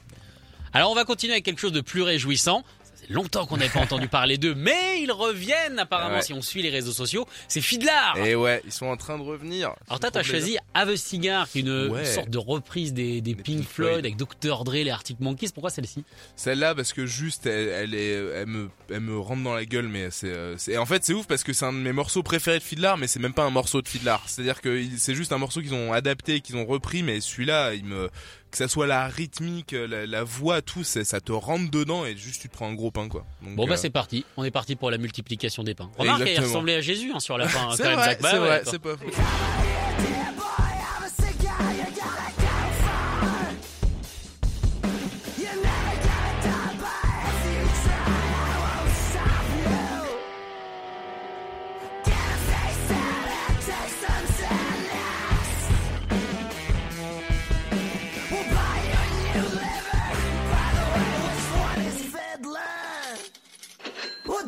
Alors 0.73 0.91
on 0.91 0.95
va 0.95 1.05
continuer 1.05 1.33
avec 1.33 1.45
quelque 1.45 1.61
chose 1.61 1.73
de 1.73 1.81
plus 1.81 2.03
réjouissant. 2.03 2.63
Longtemps 3.11 3.47
qu'on 3.47 3.57
n'avait 3.57 3.71
pas 3.71 3.81
entendu 3.81 4.09
parler 4.09 4.39
d'eux, 4.39 4.55
mais 4.55 5.01
ils 5.03 5.11
reviennent 5.13 5.79
apparemment 5.79 6.17
Ouais. 6.17 6.23
si 6.23 6.33
on 6.33 6.43
suit 6.43 6.63
les 6.63 6.71
réseaux 6.71 6.93
sociaux. 6.93 7.27
C'est 7.49 7.61
Fidlar. 7.61 8.17
Et 8.19 8.35
ouais, 8.35 8.61
ils 8.65 8.73
sont 8.73 8.87
en 8.87 8.97
train 8.97 9.19
de 9.19 9.23
revenir. 9.23 9.73
Alors 9.89 10.01
toi, 10.01 10.11
t'as 10.11 10.23
choisi 10.23 10.57
Have 10.75 10.89
a 10.91 10.97
Cigar, 10.97 11.49
qui 11.49 11.59
est 11.59 11.63
une 11.63 11.89
Ouais. 11.91 12.05
sorte 12.05 12.31
de 12.31 12.39
reprise 12.39 12.93
des, 12.93 13.21
des 13.21 13.35
Pink, 13.35 13.45
Pink 13.59 13.69
Floyd, 13.69 13.91
Floyd. 13.91 14.05
avec 14.07 14.17
Dr. 14.17 14.65
Dre, 14.65 14.73
les 14.75 14.91
Arctic 14.91 15.21
Monkeys. 15.21 15.51
Pourquoi 15.53 15.71
celle-ci? 15.71 16.05
Celle-là 16.37 16.75
parce 16.75 16.93
que 16.93 17.07
juste 17.07 17.47
elle, 17.47 17.69
elle 17.69 17.95
est 17.95 18.13
elle 18.13 18.47
me 18.47 18.69
elle 18.91 19.01
me 19.01 19.19
rentre 19.19 19.43
dans 19.43 19.55
la 19.55 19.65
gueule 19.65 19.89
mais 19.89 20.09
c'est 20.11 20.33
euh, 20.33 20.57
en 20.79 20.87
fait 20.87 21.05
c'est 21.05 21.13
ouf 21.13 21.27
parce 21.27 21.45
que 21.45 21.53
c'est 21.53 21.65
un 21.65 21.73
de 21.73 21.79
mes 21.79 21.93
morceaux 21.93 22.23
préférés 22.23 22.59
de 22.59 22.63
Fiddler 22.65 22.95
mais 22.99 23.07
c'est 23.07 23.19
même 23.21 23.33
pas 23.35 23.45
un 23.45 23.51
morceau 23.51 23.83
de 23.83 23.89
Fiddler 23.89 24.17
c'est-à-dire 24.27 24.61
que 24.61 24.83
c'est 24.97 25.15
juste 25.15 25.33
un 25.33 25.39
morceau 25.39 25.61
qu'ils 25.61 25.75
ont 25.75 25.93
adapté 25.93 26.41
qu'ils 26.41 26.57
ont 26.57 26.65
repris 26.67 27.03
mais 27.03 27.21
celui-là 27.21 27.75
il 27.75 27.85
me 27.85 28.09
que 28.51 28.57
ça 28.57 28.69
soit 28.69 28.87
la 28.87 29.07
rythmique 29.09 29.73
la, 29.73 30.07
la 30.07 30.25
voix 30.25 30.63
tout 30.63 30.85
ça 30.85 31.05
te 31.21 31.33
rentre 31.33 31.71
dedans 31.71 32.05
et 32.05 32.17
juste 32.17 32.43
tu 32.43 32.49
te 32.49 32.55
prends 32.55 32.69
un 32.69 32.75
gros 32.75 32.91
pain 32.91 33.09
quoi 33.09 33.27
Donc, 33.43 33.57
Bon 33.57 33.67
bah 33.67 33.75
euh, 33.75 33.77
c'est 33.77 33.91
parti. 33.91 34.25
On 34.37 34.45
est 34.45 34.51
parti 34.51 34.77
pour 34.77 34.91
la 34.91 34.99
multiplication 34.99 35.63
des 35.65 35.75
pains. 35.75 35.91
Remarque, 35.99 36.23
il 36.27 36.41
ressemblait 36.41 36.77
à 36.77 36.81
Jésus 36.81 37.13
hein, 37.15 37.21
sur 37.21 37.39
la 37.39 37.49
fin. 37.49 37.71
c'est 37.77 37.83
quand 37.83 37.89
même, 37.91 37.99
vrai. 37.99 38.19
Bah 38.21 38.29
c'est 38.65 38.73
ouais, 38.73 38.79
pas 38.79 38.97
faux 38.97 39.07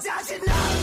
that 0.02 0.30
you 0.30 0.46
know. 0.46 0.79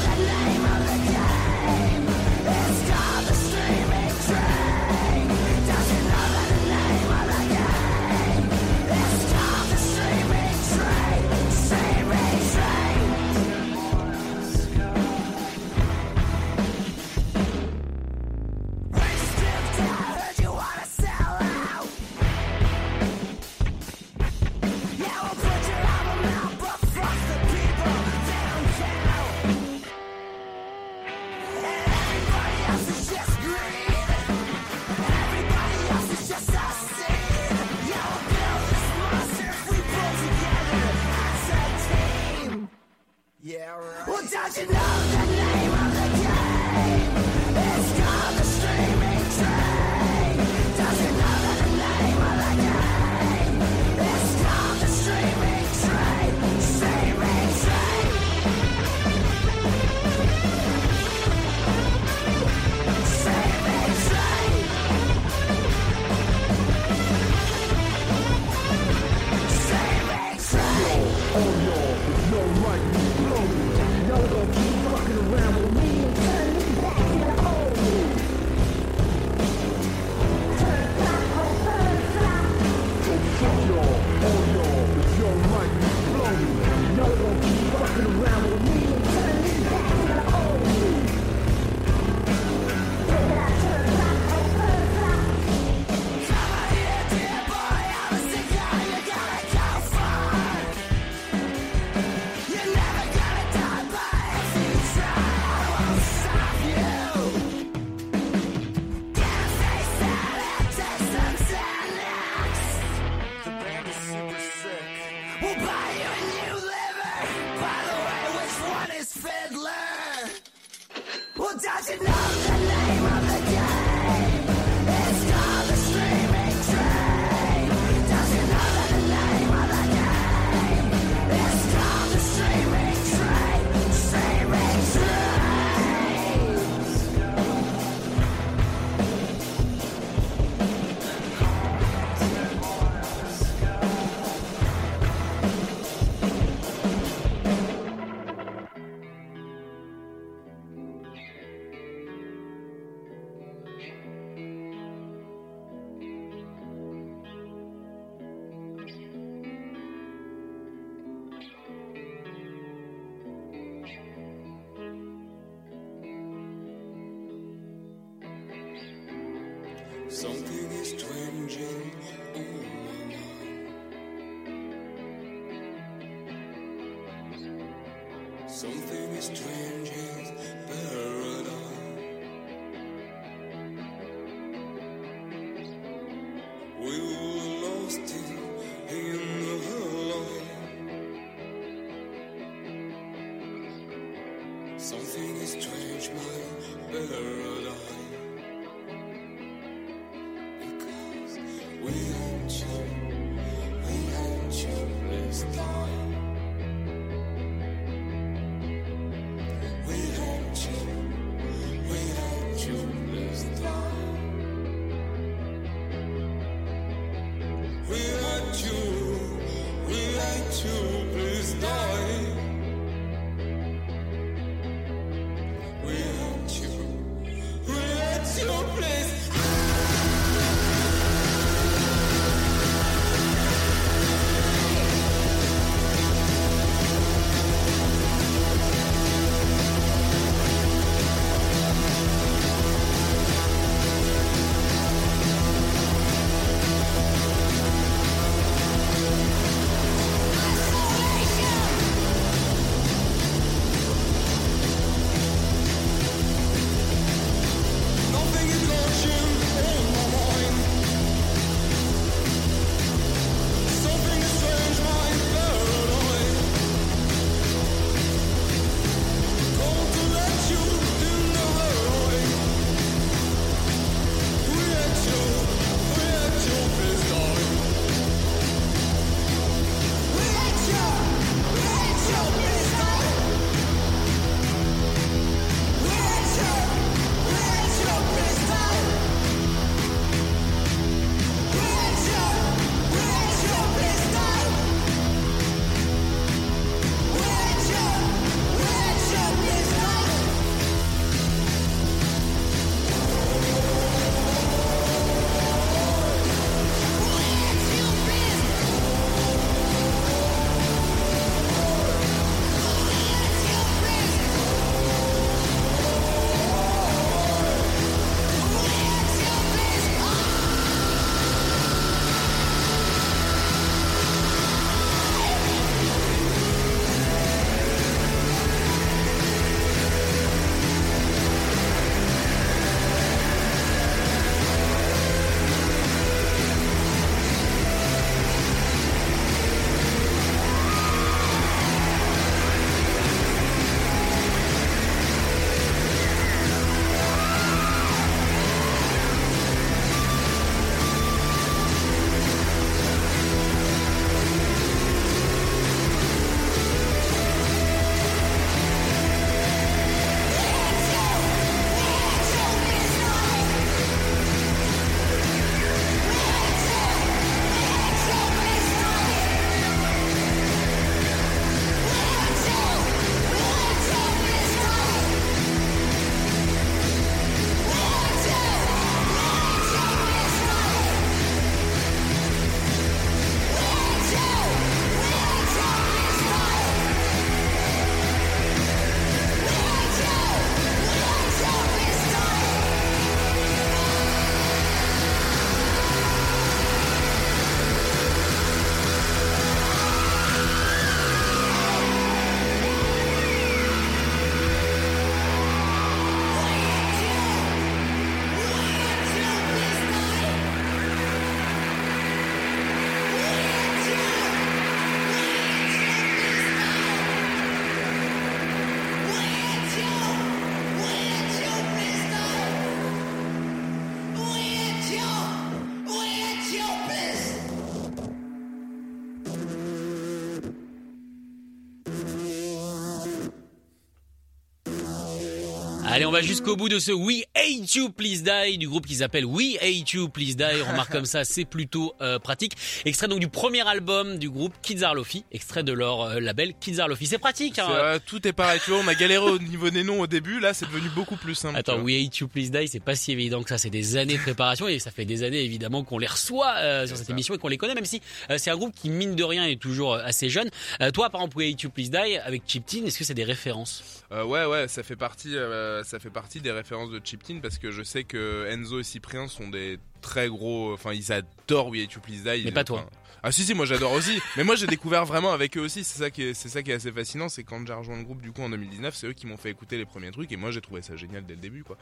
On 436.07 436.11
va 436.11 436.21
jusqu'au 436.21 436.55
bout 436.55 436.69
de 436.69 436.79
ce 436.79 436.93
We 436.93 437.25
Hate 437.37 437.75
You 437.75 437.89
Please 437.89 438.23
Die 438.23 438.57
du 438.57 438.67
groupe 438.67 438.87
qui 438.87 438.95
s'appelle 438.95 439.23
We 439.23 439.57
Hate 439.61 439.91
You 439.91 440.09
Please 440.09 440.35
Die. 440.35 440.61
Remarque 440.67 440.91
comme 440.91 441.05
ça, 441.05 441.23
c'est 441.23 441.45
plutôt 441.45 441.93
euh, 442.01 442.17
pratique. 442.17 442.53
Extrait 442.83 443.07
donc 443.07 443.19
du 443.19 443.27
premier 443.27 443.65
album 443.67 444.17
du 444.17 444.27
groupe 444.27 444.53
Kids 444.63 444.83
Are 444.83 444.95
Lofi, 444.95 445.23
extrait 445.31 445.61
de 445.63 445.71
leur 445.71 446.01
euh, 446.01 446.19
label 446.19 446.55
Kids 446.59 446.79
Are 446.79 446.87
Lofi. 446.87 447.05
C'est 447.05 447.19
pratique. 447.19 447.59
Hein. 447.59 447.67
Euh, 447.69 447.99
tout 448.03 448.27
est 448.27 448.33
pareil, 448.33 448.59
tu 448.65 448.71
vois, 448.71 448.79
on 448.83 448.87
a 448.87 448.95
galéré 448.95 449.23
au 449.23 449.37
niveau 449.37 449.69
des 449.69 449.83
noms 449.83 450.01
au 450.01 450.07
début, 450.07 450.39
là 450.39 450.55
c'est 450.55 450.65
devenu 450.65 450.89
beaucoup 450.89 451.15
plus 451.15 451.35
simple. 451.35 451.57
Attends. 451.59 451.79
We 451.81 452.03
Hate 452.07 452.17
You 452.17 452.27
Please 452.27 452.49
Die, 452.49 452.67
c'est 452.67 452.79
pas 452.79 452.95
si 452.95 453.11
évident 453.11 453.43
que 453.43 453.49
ça. 453.49 453.59
C'est 453.59 453.69
des 453.69 453.97
années 453.97 454.17
de 454.17 454.21
préparation 454.23 454.67
et 454.67 454.79
ça 454.79 454.89
fait 454.89 455.05
des 455.05 455.21
années 455.21 455.43
évidemment 455.43 455.83
qu'on 455.83 455.99
les 455.99 456.07
reçoit 456.07 456.55
euh, 456.57 456.87
sur 456.87 456.97
cette 456.97 457.05
ça. 457.07 457.13
émission 457.13 457.35
et 457.35 457.37
qu'on 457.37 457.49
les 457.49 457.57
connaît, 457.57 457.75
même 457.75 457.85
si 457.85 458.01
euh, 458.31 458.39
c'est 458.39 458.49
un 458.49 458.57
groupe 458.57 458.73
qui 458.73 458.89
mine 458.89 459.15
de 459.15 459.23
rien 459.23 459.45
est 459.45 459.61
toujours 459.61 459.93
assez 459.93 460.31
jeune. 460.31 460.49
Euh, 460.81 460.89
toi, 460.89 461.11
par 461.11 461.21
exemple, 461.21 461.37
We 461.37 461.53
Hate 461.53 461.61
You 461.61 461.69
Please 461.69 461.89
Die 461.89 462.17
avec 462.17 462.41
Chip 462.47 462.65
Tin, 462.65 462.83
est-ce 462.85 462.97
que 462.97 463.03
c'est 463.03 463.13
des 463.13 463.23
références? 463.23 463.83
Euh, 464.11 464.23
ouais, 464.23 464.45
ouais, 464.45 464.67
ça 464.67 464.81
fait 464.83 464.95
partie, 464.95 465.35
euh, 465.35 465.83
ça 465.83 465.99
fait 465.99 466.09
partie 466.09 466.39
des 466.39 466.51
références 466.51 466.89
de 466.89 466.99
Chip 467.03 467.21
Parce 467.35 467.57
que 467.57 467.71
je 467.71 467.83
sais 467.83 468.03
que 468.03 468.47
Enzo 468.49 468.79
et 468.79 468.83
Cyprien 468.83 469.27
sont 469.27 469.49
des 469.49 469.79
très 470.01 470.27
gros. 470.27 470.73
Enfin, 470.73 470.93
ils 470.93 471.11
adorent 471.11 471.69
We 471.69 471.83
Hate 471.83 471.93
You 471.93 472.01
Please 472.01 472.23
Die. 472.23 472.45
Mais 472.45 472.51
pas 472.51 472.63
toi. 472.63 472.89
Ah 473.23 473.31
si 473.31 473.43
si, 473.43 473.53
moi 473.53 473.65
j'adore 473.65 473.91
aussi. 473.93 474.21
mais 474.37 474.43
moi 474.43 474.55
j'ai 474.55 474.67
découvert 474.67 475.05
vraiment 475.05 475.33
avec 475.33 475.57
eux 475.57 475.61
aussi. 475.61 475.83
C'est 475.83 475.99
ça 475.99 476.09
qui 476.09 476.23
est, 476.23 476.33
c'est 476.33 476.49
ça 476.49 476.61
qui 476.63 476.71
est 476.71 476.75
assez 476.75 476.91
fascinant, 476.91 477.29
c'est 477.29 477.43
quand 477.43 477.65
j'ai 477.65 477.73
rejoint 477.73 477.97
le 477.97 478.03
groupe 478.03 478.21
du 478.21 478.31
coup 478.31 478.41
en 478.41 478.49
2019, 478.49 478.95
c'est 478.95 479.07
eux 479.07 479.13
qui 479.13 479.27
m'ont 479.27 479.37
fait 479.37 479.49
écouter 479.49 479.77
les 479.77 479.85
premiers 479.85 480.11
trucs 480.11 480.31
et 480.31 480.37
moi 480.37 480.51
j'ai 480.51 480.61
trouvé 480.61 480.81
ça 480.81 480.95
génial 480.95 481.25
dès 481.25 481.33
le 481.33 481.41
début 481.41 481.63
quoi. 481.63 481.77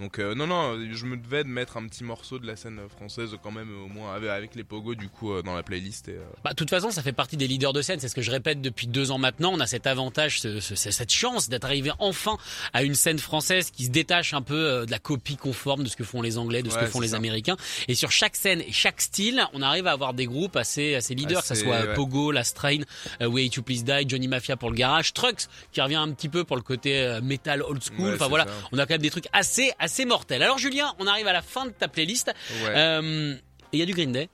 Donc 0.00 0.18
euh, 0.18 0.34
non 0.34 0.46
non, 0.46 0.76
je 0.92 1.04
me 1.06 1.16
devais 1.16 1.44
de 1.44 1.48
mettre 1.48 1.76
un 1.76 1.86
petit 1.86 2.02
morceau 2.04 2.38
de 2.38 2.46
la 2.46 2.56
scène 2.56 2.80
française 2.96 3.30
quand 3.42 3.52
même 3.52 3.68
au 3.84 3.88
moins 3.88 4.14
avec, 4.14 4.54
les 4.54 4.64
pogos 4.64 4.94
du 4.96 5.08
coup 5.08 5.32
euh, 5.32 5.42
dans 5.42 5.54
la 5.54 5.62
playlist. 5.62 6.08
Et, 6.08 6.12
euh, 6.12 6.22
Bah, 6.42 6.50
de 6.50 6.56
toute 6.56 6.70
façon, 6.70 6.90
ça 6.90 7.02
fait 7.02 7.12
partie 7.12 7.36
des 7.36 7.46
leaders 7.46 7.72
de 7.72 7.80
scène. 7.82 8.00
C'est 8.00 8.08
ce 8.08 8.14
que 8.14 8.22
je 8.22 8.30
répète 8.30 8.60
depuis 8.60 8.86
deux 8.86 9.10
ans 9.10 9.18
maintenant. 9.18 9.52
On 9.54 9.60
a 9.60 9.66
cet 9.66 9.86
avantage, 9.86 10.40
ce- 10.40 10.58
ce- 10.60 10.74
cette 10.74 11.12
chance 11.12 11.48
d'être 11.48 11.64
arrivé 11.64 11.90
enfin 12.00 12.36
à 12.72 12.82
une 12.82 12.94
scène 12.94 13.18
française 13.18 13.70
qui 13.70 13.84
se 13.84 13.90
détache 13.90 14.34
un 14.34 14.42
peu 14.42 14.54
euh, 14.54 14.84
de 14.86 14.90
la 14.90 14.98
copie 14.98 15.36
conforme 15.36 15.84
de 15.84 15.88
ce 15.88 15.96
que 15.96 16.04
font 16.04 16.22
les 16.22 16.38
Anglais, 16.38 16.62
de 16.62 16.70
ce 16.70 16.74
Ouais, 16.74 16.80
que 16.82 16.86
font 16.86 17.00
les 17.00 17.08
ça. 17.08 17.16
Américains. 17.16 17.56
Et 17.88 17.94
sur 17.94 18.10
chaque 18.10 18.34
scène 18.36 18.60
et 18.62 18.72
chaque 18.72 19.00
style, 19.00 19.44
on 19.52 19.62
arrive 19.62 19.86
à 19.86 19.92
avoir 19.92 20.12
des 20.14 20.26
groupes 20.26 20.56
assez, 20.56 20.94
assez 20.96 21.14
leaders, 21.14 21.42
que 21.42 21.46
ce 21.48 21.54
soit 21.54 21.80
ouais. 21.86 21.94
Pogo, 21.94 22.32
Last 22.32 22.56
Train, 22.56 22.80
euh, 23.22 23.30
Hate 23.36 23.54
You 23.54 23.62
Please 23.62 23.84
Die, 23.84 24.08
Johnny 24.08 24.26
Mafia 24.28 24.56
pour 24.56 24.70
le 24.70 24.76
garage, 24.76 25.12
Trucks 25.12 25.46
qui 25.72 25.80
revient 25.80 25.94
un 25.96 26.10
petit 26.12 26.28
peu 26.28 26.42
pour 26.44 26.56
le 26.56 26.62
côté 26.62 26.98
euh, 26.98 27.20
metal 27.20 27.62
old 27.62 27.82
school. 27.82 28.08
Ouais, 28.08 28.14
enfin 28.14 28.28
voilà, 28.28 28.44
ça. 28.46 28.50
on 28.72 28.78
a 28.78 28.86
quand 28.86 28.94
même 28.94 29.02
des 29.02 29.10
trucs 29.10 29.28
assez, 29.32 29.70
assez 29.78 29.83
mortels. 30.04 30.42
Alors 30.42 30.58
Julien, 30.58 30.94
on 30.98 31.06
arrive 31.06 31.26
à 31.26 31.32
la 31.32 31.42
fin 31.42 31.66
de 31.66 31.70
ta 31.70 31.88
playlist. 31.88 32.28
ouais. 32.64 32.72
Euh, 32.76 33.34
il 33.72 33.80
y 33.80 33.82
a 33.82 33.86
du 33.86 33.92
Green 33.92 34.12
Day. 34.12 34.28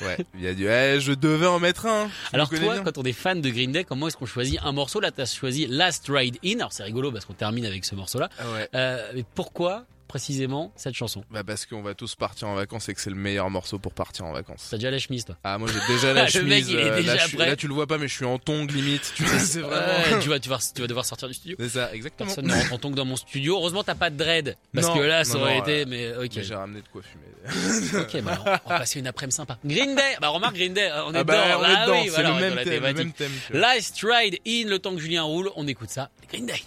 Ouais, 0.00 0.16
il 0.34 0.40
y 0.40 0.48
a 0.48 0.54
du. 0.54 0.66
eh, 0.66 0.98
je 0.98 1.12
devais 1.12 1.46
en 1.46 1.58
mettre 1.60 1.84
un. 1.86 2.06
Tu 2.06 2.34
Alors 2.34 2.48
toi, 2.48 2.58
bien. 2.58 2.82
quand 2.82 2.96
on 2.96 3.02
est 3.02 3.12
fan 3.12 3.40
de 3.42 3.50
Green 3.50 3.70
Day, 3.70 3.84
comment 3.84 4.08
est-ce 4.08 4.16
qu'on 4.16 4.24
choisit 4.26 4.58
un 4.64 4.72
morceau? 4.72 4.98
Là, 4.98 5.10
t'as 5.10 5.26
choisi 5.26 5.66
Last 5.66 6.06
Ride 6.08 6.38
In. 6.44 6.54
Alors 6.60 6.72
c'est 6.72 6.84
rigolo 6.84 7.12
parce 7.12 7.26
qu'on 7.26 7.34
termine 7.34 7.66
avec 7.66 7.84
ce 7.84 7.94
morceau-là. 7.94 8.30
Ah 8.38 8.50
ouais. 8.52 8.68
Euh, 8.74 9.10
mais 9.14 9.24
pourquoi 9.34 9.84
précisément 10.08 10.72
cette 10.76 10.94
chanson 10.94 11.22
Bah 11.30 11.44
parce 11.44 11.66
qu'on 11.66 11.82
va 11.82 11.94
tous 11.94 12.14
partir 12.16 12.48
en 12.48 12.54
vacances 12.54 12.88
et 12.88 12.94
que 12.94 13.00
c'est 13.00 13.10
le 13.10 13.16
meilleur 13.16 13.48
morceau 13.50 13.78
pour 13.78 13.92
partir 13.94 14.24
en 14.24 14.32
vacances. 14.32 14.66
T'as 14.70 14.76
déjà 14.78 14.90
la 14.90 14.98
chemise, 14.98 15.24
toi 15.24 15.36
Ah 15.44 15.58
moi 15.58 15.68
j'ai 15.72 15.92
déjà 15.94 16.12
la 16.12 16.24
Le 16.38 16.42
mec, 16.42 16.64
chemise. 16.64 16.68
il 16.70 16.78
est 16.78 16.82
euh, 16.90 16.96
déjà 16.96 17.14
là, 17.14 17.28
prêt. 17.32 17.56
tu 17.56 17.68
le 17.68 17.74
vois 17.74 17.86
pas 17.86 17.98
mais 17.98 18.08
je 18.08 18.14
suis 18.14 18.24
en 18.24 18.38
tongue 18.38 18.70
limite. 18.72 19.12
Tu 19.14 19.22
vois, 19.24 19.38
c'est 19.38 19.60
vraiment. 19.60 19.86
Ouais, 19.86 20.18
tu, 20.20 20.28
vas, 20.28 20.40
tu, 20.40 20.48
vas, 20.48 20.58
tu 20.74 20.80
vas 20.80 20.86
devoir 20.88 21.04
sortir 21.04 21.28
du 21.28 21.34
studio. 21.34 21.56
C'est 21.60 21.68
ça 21.68 21.92
exactement. 21.94 22.26
Personne 22.26 22.46
ne 22.46 22.52
rentre 22.54 22.72
en 22.72 22.78
tongue 22.78 22.94
dans 22.94 23.04
mon 23.04 23.16
studio. 23.16 23.54
Heureusement, 23.56 23.84
t'as 23.84 23.94
pas 23.94 24.10
de 24.10 24.16
dread. 24.16 24.56
Parce 24.74 24.86
Non, 24.88 24.94
que 24.94 25.00
là, 25.00 25.24
ça 25.24 25.34
non, 25.34 25.42
aurait 25.42 25.58
non, 25.58 25.62
été. 25.62 25.80
euh, 25.82 25.84
Mais 25.86 26.16
ok. 26.16 26.42
J'ai 26.42 26.54
ramené 26.54 26.80
de 26.80 26.88
quoi 26.88 27.02
fumer. 27.02 27.24
Ok, 28.00 28.20
bah, 28.22 28.32
alors, 28.32 28.60
on 28.66 28.70
va 28.70 28.78
passer 28.78 28.98
une 28.98 29.06
après-midi 29.06 29.36
sympa. 29.36 29.58
Green 29.64 29.94
Day 29.94 30.16
Bah, 30.20 30.28
remarque, 30.28 30.54
Green 30.56 30.72
Day, 30.74 30.90
on 31.06 31.14
est 31.14 31.18
Ah 31.18 31.24
bah, 31.24 31.34
dedans. 31.34 31.60
on 31.60 31.62
est 31.62 31.74
Ah 31.76 31.86
dedans. 31.86 32.00
oui, 32.02 32.08
voilà, 32.08 32.28
le 32.30 32.40
même 32.54 32.64
thème. 32.64 33.04
Thématique. 33.04 33.16
Last 33.50 34.00
Ride 34.02 34.38
In, 34.46 34.68
le 34.68 34.78
temps 34.78 34.94
que 34.94 35.00
Julien 35.00 35.22
roule, 35.22 35.50
on 35.56 35.66
écoute 35.66 35.90
ça. 35.90 36.10
Green 36.30 36.46
Day. 36.46 36.62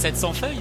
700 0.00 0.32
feuilles 0.32 0.56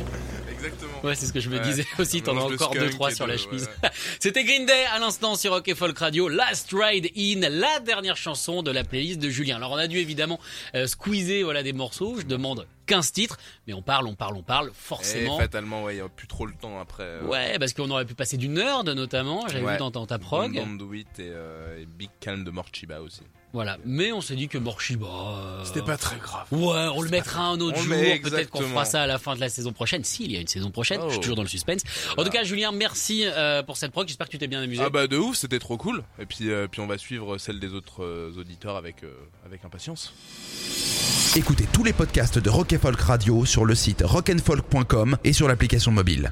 Exactement. 0.51 0.91
Ouais, 1.05 1.15
c'est 1.15 1.25
ce 1.25 1.31
que 1.31 1.39
je 1.39 1.49
me 1.49 1.55
Ouais. 1.57 1.63
disais 1.63 1.85
aussi. 1.99 2.17
Un 2.17 2.21
T'en 2.21 2.37
as 2.37 2.41
encore 2.41 2.71
skunk 2.71 2.79
deux, 2.79 2.89
trois 2.89 3.11
et 3.11 3.15
sur 3.15 3.25
de- 3.25 3.31
la 3.31 3.37
chemise. 3.37 3.69
ouais, 3.81 3.89
C'était 4.19 4.43
Green 4.43 4.65
Day 4.65 4.83
à 4.93 4.99
l'instant 4.99 5.35
sur 5.35 5.53
Rock 5.53 5.65
et 5.69 5.75
Folk 5.75 5.97
Radio. 5.97 6.27
Last 6.27 6.69
Ride 6.73 7.09
In, 7.17 7.47
la 7.49 7.79
dernière 7.79 8.17
chanson 8.17 8.61
de 8.61 8.69
la 8.69 8.83
playlist 8.83 9.19
de 9.19 9.29
Julien. 9.29 9.55
Alors 9.55 9.71
on 9.71 9.77
a 9.77 9.87
dû 9.87 9.97
évidemment 9.99 10.37
euh, 10.75 10.85
squeezer 10.87 11.43
voilà 11.43 11.63
des 11.63 11.71
morceaux. 11.71 12.17
Je 12.19 12.25
demande 12.25 12.67
15 12.87 13.13
titres, 13.13 13.37
mais 13.67 13.73
on 13.73 13.81
parle, 13.81 14.07
on 14.07 14.15
parle, 14.15 14.35
on 14.35 14.43
parle 14.43 14.67
Et 14.67 14.71
forcément. 14.73 15.37
fatalement, 15.39 15.83
ouais, 15.85 15.95
il 15.95 15.97
y 15.99 16.01
a 16.01 16.09
plus 16.09 16.27
trop 16.27 16.45
le 16.45 16.53
temps 16.53 16.77
après. 16.81 17.03
euh, 17.03 17.23
Ouais, 17.23 17.57
parce 17.57 17.71
qu'on 17.71 17.89
aurait 17.91 18.05
pu 18.05 18.15
passer 18.15 18.35
du 18.35 18.49
nerd 18.49 18.89
notamment. 18.89 19.47
J'avais 19.47 19.63
Ouais. 19.63 19.71
vu 19.73 19.77
dans, 19.79 19.91
dans 19.91 20.05
ta 20.07 20.19
prog. 20.19 20.53
Don't 20.53 20.77
Do 20.77 20.93
It 20.93 21.07
et, 21.19 21.29
euh, 21.29 21.81
et 21.81 21.85
Big 21.85 22.09
Calm 22.19 22.43
de 22.43 22.51
Morchiba 22.51 22.99
aussi. 22.99 23.21
Voilà, 23.51 23.77
mais 23.83 24.11
on 24.11 24.21
s'est 24.21 24.35
dit 24.35 24.47
que 24.47 24.59
Morshiba. 24.59 25.07
euh, 25.07 25.63
C'était 25.65 25.81
pas 25.81 25.97
très 25.97 26.17
grave. 26.17 26.45
Ouais, 26.51 26.87
on 26.93 27.01
le 27.01 27.09
mettra 27.09 27.41
un 27.47 27.59
autre 27.59 27.77
On 27.79 27.81
jour. 27.81 27.95
Peut-être 28.23 28.49
qu'on 28.51 28.61
fera 28.61 28.85
ça 28.85 29.01
à 29.01 29.07
la 29.07 29.17
fin 29.17 29.33
de 29.35 29.39
la 29.39 29.49
saison 29.49 29.71
prochaine. 29.73 30.03
S'il 30.03 30.31
y 30.31 30.37
a 30.37 30.39
une 30.39 30.47
saison 30.47 30.69
prochaine, 30.69 31.01
je 31.05 31.09
suis 31.09 31.17
Oh. 31.17 31.21
toujours 31.21 31.35
dans 31.35 31.41
le 31.41 31.47
suspense. 31.49 31.81
En 32.17 32.23
tout 32.23 32.29
cas, 32.29 32.43
Julien, 32.43 32.71
merci 32.71 33.23
euh, 33.25 33.63
pour 33.63 33.77
cette 33.77 33.91
prog. 33.91 34.07
J'espère 34.07 34.27
que 34.27 34.31
tu 34.33 34.37
t'es 34.37 34.47
bien 34.47 34.61
amusé. 34.61 34.83
Ah 34.85 34.91
bah 34.91 35.07
de 35.07 35.17
ouf, 35.17 35.35
c'était 35.35 35.57
trop 35.57 35.77
cool. 35.77 36.03
Et 36.19 36.27
puis, 36.27 36.51
euh, 36.51 36.67
puis 36.71 36.79
on 36.79 36.85
va 36.87 36.99
suivre 36.99 37.39
celle 37.39 37.59
des 37.59 37.73
autres 37.73 38.31
auditeurs 38.37 38.75
avec, 38.77 39.03
euh, 39.03 39.11
avec 39.45 39.65
impatience. 39.65 40.13
Écoutez 41.35 41.65
tous 41.73 41.83
les 41.83 41.93
podcasts 41.93 42.37
de 42.37 42.49
Rock 42.51 42.71
et 42.73 42.77
Folk 42.77 42.99
Radio 43.01 43.45
sur 43.45 43.65
le 43.65 43.73
site 43.73 44.03
rockandfolk.com 44.05 45.17
et 45.23 45.33
sur 45.33 45.47
l'application 45.47 45.91
mobile. 45.91 46.31